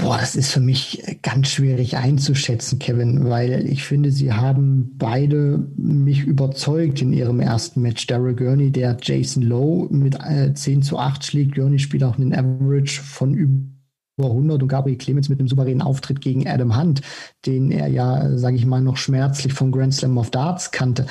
Boah, 0.00 0.16
das 0.18 0.34
ist 0.34 0.52
für 0.52 0.60
mich 0.60 1.02
ganz 1.22 1.48
schwierig 1.48 1.96
einzuschätzen, 1.96 2.78
Kevin, 2.78 3.28
weil 3.28 3.66
ich 3.66 3.84
finde, 3.84 4.10
sie 4.10 4.32
haben 4.32 4.92
beide 4.96 5.68
mich 5.76 6.22
überzeugt 6.22 7.02
in 7.02 7.12
ihrem 7.12 7.38
ersten 7.40 7.82
Match. 7.82 8.06
Daryl 8.06 8.34
Gurney, 8.34 8.70
der 8.70 8.96
Jason 9.02 9.42
Lowe 9.42 9.92
mit 9.94 10.16
äh, 10.24 10.54
10 10.54 10.82
zu 10.82 10.98
8 10.98 11.22
schlägt. 11.24 11.54
Gurney 11.54 11.78
spielt 11.78 12.02
auch 12.04 12.16
einen 12.16 12.34
Average 12.34 13.02
von 13.02 13.34
über 13.34 13.79
100 14.28 14.62
und 14.62 14.68
Gabriel 14.68 14.98
Clemens 14.98 15.28
mit 15.28 15.38
einem 15.38 15.48
souveränen 15.48 15.82
Auftritt 15.82 16.20
gegen 16.20 16.46
Adam 16.46 16.76
Hunt, 16.76 17.02
den 17.46 17.70
er 17.70 17.88
ja, 17.88 18.36
sage 18.36 18.56
ich 18.56 18.66
mal, 18.66 18.80
noch 18.80 18.96
schmerzlich 18.96 19.52
vom 19.52 19.72
Grand 19.72 19.94
Slam 19.94 20.18
of 20.18 20.30
Darts 20.30 20.70
kannte. 20.70 21.06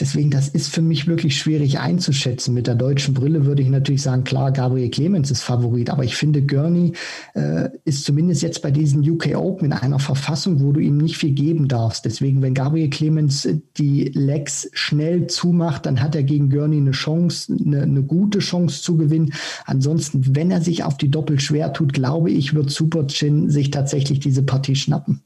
Deswegen, 0.00 0.30
das 0.30 0.48
ist 0.48 0.68
für 0.68 0.82
mich 0.82 1.06
wirklich 1.06 1.36
schwierig 1.36 1.78
einzuschätzen. 1.78 2.54
Mit 2.54 2.66
der 2.66 2.74
deutschen 2.74 3.14
Brille 3.14 3.46
würde 3.46 3.62
ich 3.62 3.68
natürlich 3.68 4.02
sagen, 4.02 4.24
klar, 4.24 4.52
Gabriel 4.52 4.90
Clemens 4.90 5.30
ist 5.30 5.42
Favorit, 5.42 5.90
aber 5.90 6.04
ich 6.04 6.16
finde, 6.16 6.42
Gurney 6.42 6.92
äh, 7.34 7.68
ist 7.84 8.04
zumindest 8.04 8.42
jetzt 8.42 8.62
bei 8.62 8.70
diesen 8.70 9.08
UK 9.08 9.36
Open 9.36 9.66
in 9.66 9.72
einer 9.72 9.98
Verfassung, 9.98 10.60
wo 10.60 10.72
du 10.72 10.80
ihm 10.80 10.98
nicht 10.98 11.16
viel 11.16 11.32
geben 11.32 11.68
darfst. 11.68 12.04
Deswegen, 12.04 12.42
wenn 12.42 12.54
Gabriel 12.54 12.90
Clemens 12.90 13.48
die 13.76 14.04
Legs 14.14 14.68
schnell 14.72 15.26
zumacht, 15.26 15.86
dann 15.86 16.00
hat 16.00 16.14
er 16.14 16.22
gegen 16.22 16.50
Gurney 16.50 16.78
eine 16.78 16.92
Chance, 16.92 17.56
eine, 17.64 17.82
eine 17.82 18.02
gute 18.02 18.38
Chance 18.38 18.82
zu 18.82 18.96
gewinnen. 18.96 19.32
Ansonsten, 19.64 20.34
wenn 20.34 20.50
er 20.50 20.60
sich 20.60 20.84
auf 20.84 20.96
die 20.96 21.10
Doppel 21.10 21.40
schwer 21.40 21.72
tut, 21.72 21.92
glaube 21.92 22.30
ich, 22.30 22.45
wird 22.54 22.70
Super 22.70 23.06
Chin 23.06 23.50
sich 23.50 23.70
tatsächlich 23.70 24.20
diese 24.20 24.42
Partie 24.42 24.76
schnappen. 24.76 25.22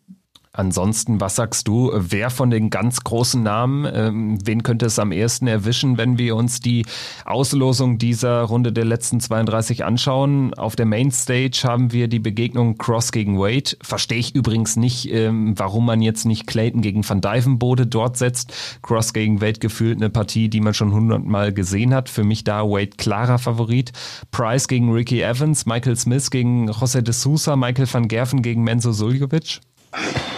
Ansonsten, 0.53 1.21
was 1.21 1.37
sagst 1.37 1.69
du, 1.69 1.93
wer 1.95 2.29
von 2.29 2.51
den 2.51 2.71
ganz 2.71 3.05
großen 3.05 3.41
Namen, 3.41 3.89
ähm, 3.95 4.39
wen 4.45 4.65
könnte 4.65 4.87
es 4.87 4.99
am 4.99 5.13
ehesten 5.13 5.47
erwischen, 5.47 5.97
wenn 5.97 6.19
wir 6.19 6.35
uns 6.35 6.59
die 6.59 6.85
Auslosung 7.25 7.99
dieser 7.99 8.43
Runde 8.43 8.73
der 8.73 8.85
letzten 8.85 9.21
32 9.21 9.85
anschauen? 9.85 10.53
Auf 10.55 10.75
der 10.75 10.87
Mainstage 10.87 11.61
haben 11.63 11.93
wir 11.93 12.09
die 12.09 12.19
Begegnung 12.19 12.79
Cross 12.79 13.13
gegen 13.13 13.39
Wade. 13.39 13.77
Verstehe 13.81 14.19
ich 14.19 14.35
übrigens 14.35 14.75
nicht, 14.75 15.09
ähm, 15.13 15.57
warum 15.57 15.87
man 15.87 16.03
jetzt 16.03 16.25
nicht 16.25 16.49
Clayton 16.49 16.83
gegen 16.83 17.09
Van 17.09 17.21
Dyvenbode 17.21 17.87
dort 17.87 18.17
setzt. 18.17 18.53
Cross 18.83 19.13
gegen 19.13 19.41
Wade 19.41 19.61
gefühlt 19.61 19.99
eine 19.99 20.11
Partie, 20.11 20.49
die 20.49 20.61
man 20.61 20.75
schon 20.75 20.93
hundertmal 20.93 21.53
gesehen 21.53 21.95
hat. 21.95 22.09
Für 22.09 22.25
mich 22.25 22.43
da 22.43 22.65
Wade 22.65 22.97
klarer 22.97 23.39
Favorit. 23.39 23.93
Price 24.33 24.67
gegen 24.67 24.91
Ricky 24.91 25.23
Evans, 25.23 25.65
Michael 25.65 25.95
Smith 25.95 26.29
gegen 26.29 26.69
José 26.69 27.03
de 27.03 27.15
Sousa, 27.15 27.55
Michael 27.55 27.87
van 27.87 28.09
Gerven 28.09 28.43
gegen 28.43 28.65
Menzo 28.65 28.91
Suljovic. 28.91 29.61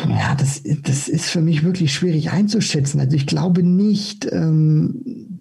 Ja, 0.09 0.35
das, 0.35 0.63
das 0.83 1.09
ist 1.09 1.27
für 1.27 1.41
mich 1.41 1.63
wirklich 1.63 1.93
schwierig 1.93 2.31
einzuschätzen. 2.31 3.01
Also 3.01 3.17
ich 3.17 3.27
glaube 3.27 3.63
nicht, 3.63 4.27
ähm, 4.31 5.41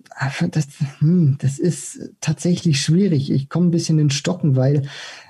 das, 0.51 0.67
hm, 0.99 1.37
das 1.39 1.59
ist 1.59 2.11
tatsächlich 2.19 2.81
schwierig. 2.81 3.31
Ich 3.31 3.49
komme 3.49 3.67
ein 3.67 3.71
bisschen 3.71 3.99
in 3.99 4.09
Stocken, 4.09 4.55
weil 4.55 4.83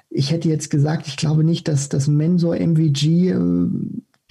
ich 0.10 0.32
hätte 0.32 0.50
jetzt 0.50 0.70
gesagt, 0.70 1.08
ich 1.08 1.16
glaube 1.16 1.44
nicht, 1.44 1.68
dass 1.68 1.90
das 1.90 2.08
Mensor 2.08 2.56
MVG 2.56 3.30
äh, 3.30 3.68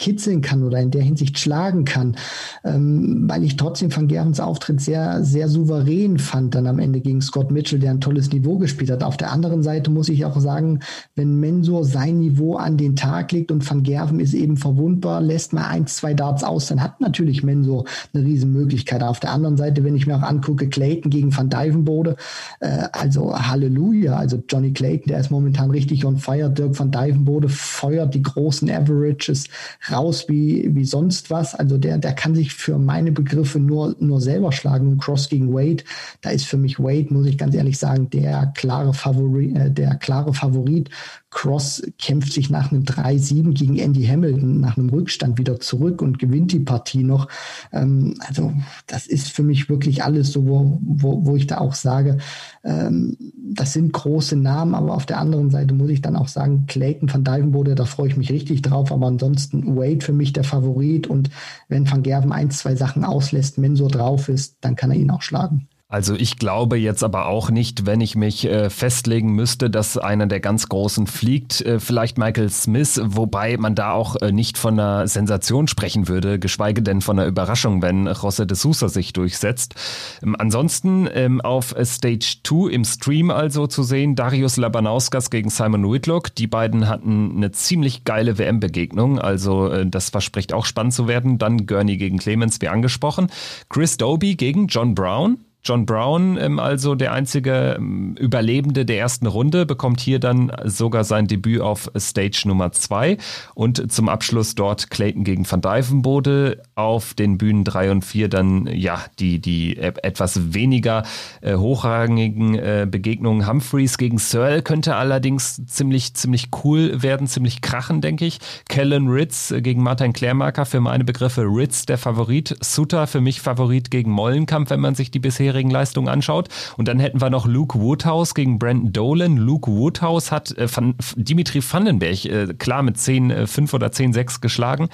kitzeln 0.01 0.41
kann 0.41 0.65
oder 0.65 0.81
in 0.81 0.91
der 0.91 1.03
Hinsicht 1.03 1.39
schlagen 1.39 1.85
kann, 1.85 2.17
ähm, 2.65 3.25
weil 3.29 3.45
ich 3.45 3.57
trotzdem 3.57 3.95
Van 3.95 4.09
Gerens 4.09 4.41
Auftritt 4.41 4.81
sehr, 4.81 5.23
sehr 5.23 5.49
souverän 5.49 6.19
fand 6.19 6.55
dann 6.55 6.67
am 6.67 6.79
Ende 6.79 7.01
gegen 7.01 7.21
Scott 7.21 7.51
Mitchell, 7.51 7.79
der 7.79 7.91
ein 7.91 8.01
tolles 8.01 8.33
Niveau 8.33 8.59
gespielt 8.59 8.91
hat. 8.91 9.05
Auf 9.05 9.17
der 9.17 9.31
anderen 9.31 9.63
Seite 9.63 9.91
muss 9.91 10.09
ich 10.09 10.25
auch 10.25 10.41
sagen, 10.41 10.81
wenn 11.15 11.39
Mensur 11.39 11.85
sein 11.85 12.19
Niveau 12.19 12.57
an 12.57 12.79
den 12.79 12.97
Tag 12.97 13.31
legt 13.31 13.53
und 13.53 13.69
Van 13.69 13.83
Gerven 13.83 14.19
ist 14.21 14.35
eben 14.35 14.57
verwundbar, 14.57 15.21
lässt 15.21 15.53
mal 15.53 15.67
ein, 15.69 15.87
zwei 15.87 16.15
Darts 16.15 16.43
aus, 16.43 16.67
dann 16.67 16.83
hat 16.83 17.01
natürlich 17.01 17.43
Mensur 17.43 17.85
eine 18.15 18.25
Riesenmöglichkeit. 18.25 19.03
Auf 19.03 19.21
der 19.21 19.33
anderen 19.33 19.59
Seite, 19.59 19.85
wenn 19.85 19.97
ich 19.97 20.07
mir 20.07 20.17
auch 20.17 20.23
angucke, 20.23 20.69
Clayton 20.69 21.11
gegen 21.11 21.37
Van 21.37 21.51
Dijvenbode, 21.51 22.17
äh, 22.61 22.85
also 22.93 23.39
Halleluja, 23.39 24.17
also 24.17 24.43
Johnny 24.49 24.73
Clayton, 24.73 25.09
der 25.09 25.21
ist 25.21 25.31
momentan 25.31 25.71
richtig 25.71 26.07
on 26.07 26.17
fire, 26.17 26.49
Dirk 26.49 26.79
Van 26.79 26.91
Dijvenbode 26.91 27.51
feuert 27.51 28.15
die 28.15 28.23
großen 28.23 28.71
Averages 28.71 29.49
raus 29.93 30.27
wie, 30.29 30.69
wie 30.75 30.85
sonst 30.85 31.31
was, 31.31 31.55
also 31.55 31.79
der, 31.79 31.99
der 31.99 32.13
kann 32.13 32.35
sich 32.35 32.55
für 32.55 32.79
meine 32.79 33.13
Begriffe 33.13 33.59
nur, 33.59 33.97
nur 33.99 34.21
selber 34.21 34.53
schlagen. 34.53 34.99
Cross 34.99 35.29
gegen 35.29 35.53
Wade, 35.53 35.85
da 36.21 36.31
ist 36.31 36.47
für 36.47 36.57
mich 36.57 36.79
Wade, 36.79 37.13
muss 37.13 37.27
ich 37.27 37.39
ganz 37.39 37.55
ehrlich 37.55 37.79
sagen, 37.79 38.11
der 38.11 38.53
klare 38.57 38.95
Favorit, 38.95 39.57
äh, 39.57 39.71
der 39.71 39.97
klare 39.97 40.35
Favorit. 40.35 40.91
Cross 41.31 41.83
kämpft 41.99 42.33
sich 42.33 42.51
nach 42.51 42.73
einem 42.73 42.83
3-7 42.83 43.55
gegen 43.55 43.79
Andy 43.79 44.05
Hamilton, 44.05 44.61
nach 44.61 44.77
einem 44.77 44.89
Rückstand 44.89 45.39
wieder 45.39 45.61
zurück 45.61 46.03
und 46.03 46.19
gewinnt 46.19 46.51
die 46.51 46.59
Partie 46.59 47.05
noch. 47.05 47.29
Ähm, 47.73 48.15
also 48.27 48.53
das 48.89 49.07
ist 49.07 49.31
für 49.31 49.45
mich 49.45 49.69
wirklich 49.69 50.03
alles 50.03 50.33
so, 50.33 50.47
wo, 50.47 50.79
wo, 50.83 51.25
wo 51.25 51.37
ich 51.37 51.47
da 51.47 51.59
auch 51.59 51.75
sage, 51.75 52.19
ähm, 52.65 53.17
das 53.37 53.73
sind 53.73 53.93
große 53.93 54.37
Namen, 54.37 54.75
aber 54.75 54.95
auf 54.95 55.07
der 55.07 55.19
anderen 55.19 55.51
Seite 55.51 55.73
muss 55.73 55.91
ich 55.91 56.03
dann 56.03 56.17
auch 56.17 56.29
sagen, 56.29 56.65
Clayton 56.67 57.13
van 57.13 57.25
Dijvenbode, 57.25 57.77
da 57.77 57.85
freue 57.85 58.09
ich 58.09 58.17
mich 58.17 58.33
richtig 58.33 58.63
drauf, 58.63 58.91
aber 58.91 59.07
ansonsten 59.07 59.77
Wade 59.77 60.05
für 60.05 60.13
mich 60.13 60.33
der 60.33 60.45
Favorit 60.45 61.07
und 61.07 61.31
wenn 61.69 61.91
Van 61.91 62.03
Gerven 62.03 62.33
ein, 62.33 62.51
zwei 62.51 62.75
Sachen 62.75 63.05
auslässt, 63.05 63.57
Mensur 63.57 63.89
drauf 63.89 64.29
ist, 64.29 64.57
dann 64.63 64.75
kann 64.75 64.91
er 64.91 64.97
ihn 64.97 65.11
auch 65.11 65.23
schlagen. 65.23 65.69
Also 65.91 66.15
ich 66.15 66.37
glaube 66.37 66.77
jetzt 66.77 67.03
aber 67.03 67.27
auch 67.27 67.51
nicht, 67.51 67.85
wenn 67.85 68.01
ich 68.01 68.15
mich 68.15 68.47
äh, 68.47 68.71
festlegen 68.71 69.35
müsste, 69.35 69.69
dass 69.71 69.99
einer 69.99 70.29
der 70.29 70.39
ganz 70.39 70.69
Großen 70.69 71.09
fliegt, 71.09 71.63
äh, 71.63 71.81
vielleicht 71.81 72.17
Michael 72.17 72.49
Smith, 72.49 73.01
wobei 73.03 73.57
man 73.57 73.75
da 73.75 73.91
auch 73.91 74.15
äh, 74.23 74.31
nicht 74.31 74.57
von 74.57 74.79
einer 74.79 75.09
Sensation 75.09 75.67
sprechen 75.67 76.07
würde, 76.07 76.39
geschweige 76.39 76.81
denn 76.81 77.01
von 77.01 77.19
einer 77.19 77.27
Überraschung, 77.27 77.83
wenn 77.83 78.09
José 78.09 78.45
de 78.45 78.57
Sousa 78.57 78.89
sich 78.89 79.13
durchsetzt. 79.13 79.75
Ähm, 80.23 80.37
ansonsten 80.39 81.09
ähm, 81.13 81.41
auf 81.41 81.75
Stage 81.83 82.37
2 82.45 82.71
im 82.71 82.85
Stream 82.85 83.33
also 83.33 83.67
zu 83.67 83.83
sehen, 83.83 84.15
Darius 84.15 84.59
Labanauskas 84.59 85.29
gegen 85.29 85.51
Simon 85.51 85.91
Whitlock. 85.91 86.33
Die 86.37 86.47
beiden 86.47 86.89
hatten 86.89 87.33
eine 87.35 87.51
ziemlich 87.51 88.05
geile 88.05 88.39
WM-Begegnung, 88.39 89.19
also 89.19 89.67
äh, 89.67 89.87
das 89.87 90.11
verspricht 90.11 90.53
auch 90.53 90.67
spannend 90.67 90.95
zu 90.95 91.09
werden. 91.09 91.39
Dann 91.39 91.67
Gurney 91.67 91.97
gegen 91.97 92.19
Clemens, 92.19 92.61
wie 92.61 92.69
angesprochen. 92.69 93.27
Chris 93.69 93.97
Doby 93.97 94.37
gegen 94.37 94.69
John 94.69 94.95
Brown. 94.95 95.39
John 95.63 95.85
Brown, 95.85 96.39
ähm, 96.39 96.59
also 96.59 96.95
der 96.95 97.13
einzige 97.13 97.77
ähm, 97.77 98.17
Überlebende 98.19 98.87
der 98.87 98.99
ersten 98.99 99.27
Runde, 99.27 99.67
bekommt 99.67 100.01
hier 100.01 100.19
dann 100.19 100.51
sogar 100.65 101.05
sein 101.05 101.27
Debüt 101.27 101.61
auf 101.61 101.91
Stage 101.99 102.45
Nummer 102.47 102.73
zwei 102.73 103.19
und 103.55 103.93
zum 103.93 104.09
Abschluss 104.09 104.55
dort 104.55 104.91
Clayton 104.91 105.25
gegen 105.25 105.51
Van 105.51 105.61
Dijvenbode 105.61 106.63
auf 106.75 107.13
den 107.15 107.37
Bühnen 107.37 107.65
drei 107.65 107.91
und 107.91 108.05
vier 108.05 108.29
dann 108.29 108.67
ja 108.67 109.05
die 109.19 109.39
die 109.39 109.77
etwas 109.77 110.55
weniger 110.55 111.03
äh, 111.43 111.57
hochrangigen 111.57 112.55
äh, 112.55 112.87
Begegnungen 112.91 113.47
Humphreys 113.47 113.99
gegen 113.99 114.19
Searle 114.19 114.63
könnte 114.63 114.97
allerdings 114.97 115.65
ziemlich 115.67 116.15
ziemlich 116.15 116.49
cool 116.65 117.03
werden, 117.03 117.27
ziemlich 117.27 117.61
krachen, 117.61 118.01
denke 118.01 118.25
ich. 118.25 118.39
Kellen 118.69 119.09
Ritz 119.09 119.51
äh, 119.51 119.61
gegen 119.61 119.83
Martin 119.83 120.15
Klärmarker 120.15 120.65
für 120.65 120.81
meine 120.81 121.05
Begriffe 121.05 121.43
Ritz 121.43 121.85
der 121.85 121.99
Favorit, 121.99 122.57
Suter 122.61 123.07
für 123.07 123.21
mich 123.21 123.43
Favorit 123.43 123.91
gegen 123.91 124.11
Mollenkampf, 124.11 124.71
wenn 124.71 124.81
man 124.81 124.95
sich 124.95 125.11
die 125.11 125.19
bisher 125.19 125.50
bisherigen 125.51 125.71
Leistungen 125.71 126.09
anschaut. 126.09 126.49
Und 126.77 126.89
dann 126.89 127.01
hätten 127.01 127.21
wir 127.21 127.31
noch 127.31 127.47
Luke 127.47 127.79
Woodhouse 127.79 128.35
gegen 128.35 128.59
Brandon 128.59 128.93
Dolan. 128.93 129.37
Luke 129.37 129.71
Woodhouse 129.71 130.31
hat 130.31 130.57
äh, 130.57 130.69
Van, 130.75 130.95
Dimitri 131.17 131.61
Vandenberg 131.63 132.25
äh, 132.25 132.55
klar 132.59 132.83
mit 132.83 132.99
10, 132.99 133.31
äh, 133.31 133.47
5 133.47 133.75
oder 133.75 133.93
10, 133.93 134.13
6 134.13 134.41
geschlagen. 134.41 134.89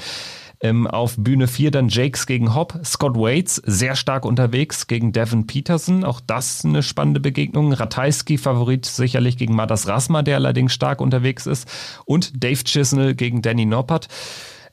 Ähm, 0.63 0.87
auf 0.87 1.17
Bühne 1.19 1.49
4 1.49 1.71
dann 1.71 1.89
Jakes 1.89 2.27
gegen 2.27 2.55
Hopp. 2.55 2.81
Scott 2.83 3.17
Waits 3.17 3.57
sehr 3.67 3.95
stark 3.95 4.25
unterwegs 4.25 4.87
gegen 4.87 5.13
Devin 5.13 5.47
Peterson. 5.47 6.03
Auch 6.03 6.21
das 6.27 6.65
eine 6.65 6.83
spannende 6.83 7.21
Begegnung. 7.21 7.75
Ratajski 7.75 8.39
Favorit 8.39 8.87
sicherlich 8.87 9.37
gegen 9.37 9.55
Madas 9.55 9.87
Rasma, 9.87 10.23
der 10.23 10.37
allerdings 10.37 10.73
stark 10.73 11.03
unterwegs 11.03 11.47
ist. 11.47 11.69
Und 12.07 12.43
Dave 12.43 12.65
Chisnell 12.65 13.15
gegen 13.15 13.43
Danny 13.43 13.67
Noppert. 13.67 14.09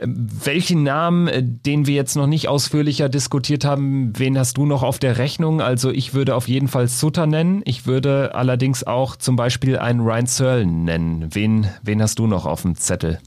Welchen 0.06 0.84
Namen, 0.84 1.28
äh, 1.28 1.44
den 1.44 1.88
wir 1.88 1.96
jetzt 1.96 2.16
noch 2.16 2.28
nicht 2.28 2.48
ausführlicher 2.48 3.10
diskutiert 3.10 3.66
haben, 3.66 4.14
wen 4.18 4.38
hast 4.38 4.58
du 4.58 4.66
noch 4.66 4.84
auf 4.84 5.00
der 5.00 5.18
Rechnung? 5.18 5.62
Also 5.62 5.92
ich 5.92 6.14
würde 6.14 6.36
auf 6.36 6.48
jeden 6.48 6.68
Fall 6.68 6.88
Sutter 6.88 7.26
nennen. 7.26 7.62
Ich 7.66 7.86
würde 7.86 8.36
allerdings 8.36 8.84
auch 8.84 9.16
zum 9.16 9.36
Beispiel 9.36 9.78
einen 9.78 10.02
Ryan 10.02 10.26
Searle 10.26 10.66
nennen. 10.66 11.34
Wen, 11.34 11.68
wen 11.82 12.02
hast 12.02 12.20
du 12.20 12.28
noch 12.28 12.46
auf 12.46 12.64
dem 12.64 12.76
Zettel? 12.76 13.20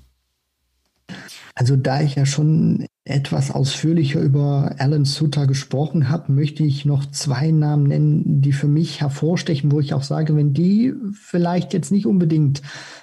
Also 1.54 1.76
da 1.76 2.02
ich 2.02 2.16
ja 2.16 2.26
schon 2.26 2.86
etwas 3.06 3.52
ausführlicher 3.52 4.20
über 4.20 4.74
Alan 4.78 5.04
Sutter 5.04 5.46
gesprochen 5.46 6.08
habe, 6.08 6.32
möchte 6.32 6.64
ich 6.64 6.84
noch 6.84 7.06
zwei 7.06 7.52
Namen 7.52 7.84
nennen, 7.84 8.42
die 8.42 8.52
für 8.52 8.66
mich 8.66 9.00
hervorstechen, 9.00 9.70
wo 9.70 9.78
ich 9.78 9.94
auch 9.94 10.02
sage, 10.02 10.34
wenn 10.34 10.54
die 10.54 10.92
vielleicht 11.12 11.72
jetzt 11.72 11.92
nicht 11.92 12.06
unbedingt 12.06 12.62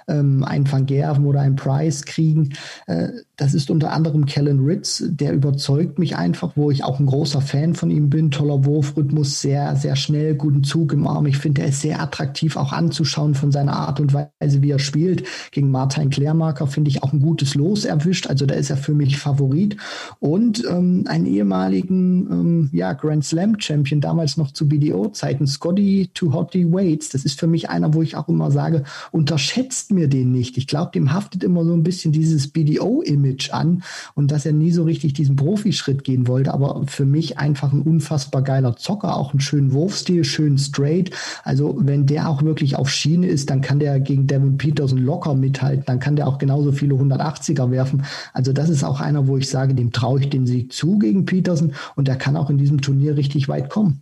ähm, 0.10 0.44
einen 0.44 0.70
Van 0.70 0.86
Gerven 0.86 1.26
oder 1.26 1.40
einen 1.40 1.56
Price 1.56 2.04
kriegen, 2.04 2.50
äh, 2.86 3.10
das 3.38 3.54
ist 3.54 3.72
unter 3.72 3.92
anderem 3.92 4.26
Kellen 4.26 4.64
Ritz, 4.64 5.04
der 5.08 5.34
überzeugt 5.34 5.98
mich 5.98 6.16
einfach, 6.16 6.52
wo 6.56 6.70
ich 6.70 6.84
auch 6.84 7.00
ein 7.00 7.08
großer 7.08 7.42
Fan 7.42 7.74
von 7.74 7.90
ihm 7.90 8.10
bin. 8.10 8.30
Toller 8.30 8.64
Wurfrhythmus, 8.64 9.42
sehr, 9.42 9.76
sehr 9.76 9.96
schnell, 9.96 10.36
guten 10.36 10.64
Zug 10.64 10.94
im 10.94 11.08
Arm. 11.08 11.26
Ich 11.26 11.38
finde, 11.38 11.62
er 11.62 11.70
ist 11.70 11.82
sehr 11.82 12.00
attraktiv 12.00 12.58
auch 12.58 12.74
anzuschauen 12.74 13.34
von 13.34 13.52
seiner 13.52 13.76
Art 13.76 14.00
und 14.00 14.14
Weise, 14.14 14.62
wie 14.62 14.70
er 14.70 14.80
spielt. 14.80 15.24
Gegen 15.52 15.72
Martin 15.72 16.12
Klärmarker 16.12 16.68
finde 16.68 16.90
ich 16.92 17.02
auch 17.02 17.12
ein 17.12 17.22
gutes 17.22 17.56
Los 17.56 17.86
erwischt. 17.86 18.28
Also 18.28 18.46
da 18.46 18.54
ist 18.54 18.70
er 18.70 18.78
für 18.78 18.94
mich 18.94 19.18
Favorit. 19.18 19.78
Und 20.20 20.64
ähm, 20.70 21.06
einen 21.08 21.26
ehemaligen 21.26 22.28
ähm, 22.32 22.70
ja, 22.72 22.94
Grand 22.94 23.26
Slam 23.26 23.60
Champion, 23.60 24.02
damals 24.02 24.38
noch 24.38 24.52
zu 24.52 24.68
BDO-Zeiten, 24.68 25.48
Scotty 25.48 26.10
to 26.14 26.34
Hotty 26.34 26.72
Waits. 26.72 27.10
Das 27.10 27.26
ist 27.26 27.40
für 27.40 27.48
mich 27.48 27.70
einer, 27.70 27.94
wo 27.94 28.02
ich 28.02 28.16
auch 28.16 28.30
immer 28.30 28.52
sage, 28.52 28.84
unterschätzt 29.12 29.92
mir 29.92 30.08
den 30.08 30.32
nicht. 30.32 30.58
Ich 30.58 30.68
glaube, 30.68 30.92
dem 30.94 31.14
haftet 31.14 31.44
immer 31.44 31.66
so 31.66 31.74
ein 31.74 31.84
bisschen 31.84 32.12
dieses 32.12 32.48
BDO-Image 32.48 33.24
Image 33.24 33.52
an 33.52 33.84
und 34.16 34.32
dass 34.32 34.46
er 34.46 34.54
nie 34.54 34.72
so 34.72 34.84
richtig 34.84 35.14
diesen 35.14 35.36
Profischritt 35.36 36.04
gehen 36.04 36.28
wollte. 36.28 36.54
Aber 36.54 36.84
für 36.88 37.06
mich 37.06 37.38
einfach 37.38 37.72
ein 37.74 37.82
unfassbar 37.82 38.42
geiler 38.42 38.76
Zocker, 38.76 39.16
auch 39.18 39.32
einen 39.32 39.40
schönen 39.40 39.72
Wurfstil, 39.72 40.24
schön 40.24 40.58
straight. 40.58 41.12
Also 41.44 41.76
wenn 41.80 42.06
der 42.06 42.30
auch 42.30 42.44
wirklich 42.44 42.76
auf 42.76 42.90
Schiene 42.90 43.28
ist, 43.28 43.50
dann 43.50 43.62
kann 43.62 43.80
der 43.80 44.00
gegen 44.00 44.28
Devin 44.28 44.58
Peterson 44.58 45.00
locker 45.00 45.36
mithalten. 45.36 45.84
Dann 45.86 46.00
kann 46.00 46.16
der 46.16 46.28
auch 46.28 46.38
genauso 46.38 46.72
viele 46.72 46.96
180er 46.96 47.72
werfen. 47.72 48.04
Also 48.34 48.54
das 48.54 48.70
ist 48.70 48.84
auch 48.84 49.00
einer, 49.00 49.28
wo 49.28 49.38
ich 49.38 49.50
sage, 49.50 49.74
dem 49.84 49.92
traue 49.92 50.22
ich 50.22 50.30
den 50.30 50.48
Sieg 50.48 50.72
zu 50.72 50.98
gegen 50.98 51.26
Peterson 51.26 51.74
und 51.96 52.08
der 52.08 52.16
kann 52.16 52.38
auch 52.38 52.50
in 52.50 52.58
diesem 52.58 52.82
Turnier 52.82 53.18
richtig 53.18 53.50
weit 53.50 53.70
kommen. 53.70 54.02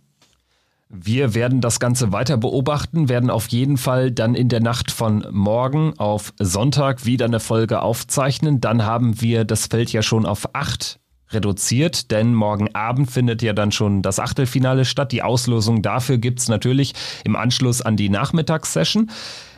Wir 0.94 1.34
werden 1.34 1.62
das 1.62 1.80
Ganze 1.80 2.12
weiter 2.12 2.36
beobachten, 2.36 3.08
werden 3.08 3.30
auf 3.30 3.48
jeden 3.48 3.78
Fall 3.78 4.10
dann 4.10 4.34
in 4.34 4.50
der 4.50 4.60
Nacht 4.60 4.90
von 4.90 5.26
morgen 5.30 5.94
auf 5.98 6.34
Sonntag 6.38 7.06
wieder 7.06 7.24
eine 7.24 7.40
Folge 7.40 7.80
aufzeichnen. 7.80 8.60
Dann 8.60 8.84
haben 8.84 9.20
wir 9.22 9.44
das 9.44 9.68
Feld 9.68 9.90
ja 9.90 10.02
schon 10.02 10.26
auf 10.26 10.54
acht 10.54 11.00
reduziert, 11.30 12.10
denn 12.10 12.34
morgen 12.34 12.74
Abend 12.74 13.10
findet 13.10 13.40
ja 13.40 13.54
dann 13.54 13.72
schon 13.72 14.02
das 14.02 14.18
Achtelfinale 14.18 14.84
statt. 14.84 15.12
Die 15.12 15.22
Auslosung 15.22 15.80
dafür 15.80 16.18
gibt's 16.18 16.48
natürlich 16.48 16.92
im 17.24 17.36
Anschluss 17.36 17.80
an 17.80 17.96
die 17.96 18.10
Nachmittagssession. 18.10 19.10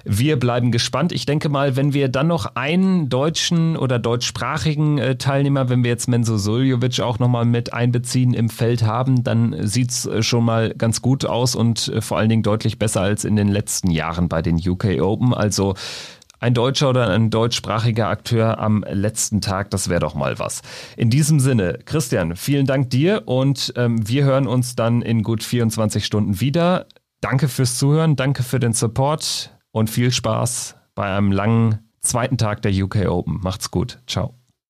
Wir 0.04 0.38
bleiben 0.38 0.70
gespannt. 0.70 1.12
Ich 1.12 1.24
denke 1.24 1.48
mal, 1.48 1.76
wenn 1.76 1.94
wir 1.94 2.08
dann 2.08 2.26
noch 2.26 2.56
einen 2.56 3.08
deutschen 3.08 3.76
oder 3.76 3.98
deutschsprachigen 3.98 4.98
äh, 4.98 5.16
Teilnehmer, 5.16 5.70
wenn 5.70 5.82
wir 5.82 5.90
jetzt 5.90 6.08
Menzo 6.08 6.36
Suljovic 6.36 7.00
auch 7.00 7.18
nochmal 7.18 7.46
mit 7.46 7.72
einbeziehen 7.72 8.34
im 8.34 8.50
Feld 8.50 8.82
haben, 8.82 9.24
dann 9.24 9.66
sieht's 9.66 10.04
äh, 10.04 10.22
schon 10.22 10.44
mal 10.44 10.74
ganz 10.74 11.00
gut 11.00 11.24
aus 11.24 11.54
und 11.54 11.88
äh, 11.88 12.02
vor 12.02 12.18
allen 12.18 12.28
Dingen 12.28 12.42
deutlich 12.42 12.78
besser 12.78 13.00
als 13.00 13.24
in 13.24 13.36
den 13.36 13.48
letzten 13.48 13.90
Jahren 13.90 14.28
bei 14.28 14.42
den 14.42 14.56
UK 14.56 15.00
Open. 15.00 15.32
Also 15.32 15.74
ein 16.38 16.52
deutscher 16.52 16.90
oder 16.90 17.08
ein 17.08 17.30
deutschsprachiger 17.30 18.08
Akteur 18.08 18.58
am 18.58 18.84
letzten 18.86 19.40
Tag, 19.40 19.70
das 19.70 19.88
wäre 19.88 20.00
doch 20.00 20.14
mal 20.14 20.38
was. 20.38 20.60
In 20.98 21.08
diesem 21.08 21.40
Sinne, 21.40 21.78
Christian, 21.86 22.36
vielen 22.36 22.66
Dank 22.66 22.90
dir 22.90 23.22
und 23.24 23.72
ähm, 23.76 24.06
wir 24.06 24.24
hören 24.24 24.46
uns 24.46 24.76
dann 24.76 25.00
in 25.00 25.22
gut 25.22 25.42
24 25.42 26.04
Stunden 26.04 26.40
wieder. 26.40 26.86
Danke 27.22 27.48
fürs 27.48 27.78
Zuhören, 27.78 28.16
danke 28.16 28.42
für 28.42 28.60
den 28.60 28.74
Support 28.74 29.53
und 29.74 29.90
viel 29.90 30.12
Spaß 30.12 30.76
bei 30.94 31.04
einem 31.04 31.32
langen 31.32 31.80
zweiten 32.00 32.38
Tag 32.38 32.62
der 32.62 32.72
UK 32.72 33.08
Open. 33.08 33.40
Macht's 33.42 33.72
gut. 33.72 33.98
Ciao. 34.06 34.34